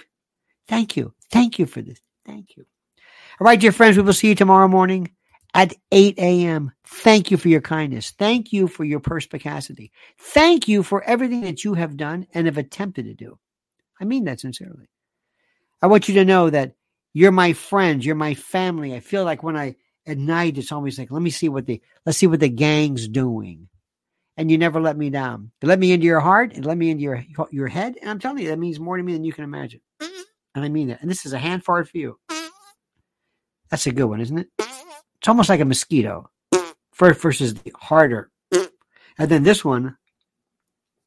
[0.66, 1.14] Thank you.
[1.30, 2.00] Thank you for this.
[2.26, 2.66] Thank you.
[3.40, 5.10] All right, dear friends, we will see you tomorrow morning
[5.54, 6.72] at 8 a.m.
[6.86, 8.10] Thank you for your kindness.
[8.10, 9.92] Thank you for your perspicacity.
[10.18, 13.38] Thank you for everything that you have done and have attempted to do.
[14.00, 14.88] I mean that sincerely.
[15.80, 16.74] I want you to know that
[17.14, 18.04] you're my friends.
[18.04, 18.94] You're my family.
[18.94, 19.76] I feel like when I,
[20.06, 23.08] at night, it's always like, let me see what the, let's see what the gang's
[23.08, 23.68] doing.
[24.36, 25.50] And you never let me down.
[25.60, 27.96] You let me into your heart and let me into your, your head.
[28.00, 29.80] And I'm telling you, that means more to me than you can imagine.
[30.00, 30.22] Mm-hmm.
[30.54, 31.00] And I mean that.
[31.00, 32.18] And this is a hand fart for you.
[32.30, 32.48] Mm-hmm.
[33.70, 34.48] That's a good one, isn't it?
[35.20, 36.30] It's almost like a mosquito.
[36.92, 38.30] First versus the harder.
[38.52, 39.96] And then this one,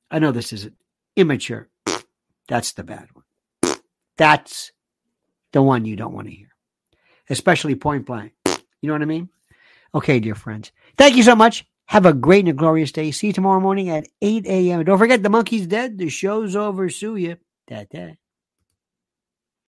[0.09, 0.69] I know this is
[1.15, 1.69] immature.
[2.47, 3.77] That's the bad one.
[4.17, 4.71] That's
[5.53, 6.49] the one you don't want to hear,
[7.29, 8.33] especially point blank.
[8.45, 9.29] You know what I mean?
[9.93, 10.71] Okay, dear friends.
[10.97, 11.65] Thank you so much.
[11.85, 13.11] Have a great and a glorious day.
[13.11, 14.85] See you tomorrow morning at 8 a.m.
[14.85, 15.97] Don't forget, the monkey's dead.
[15.97, 16.89] The show's over.
[16.89, 17.37] Sue you.
[17.67, 18.15] Da, da.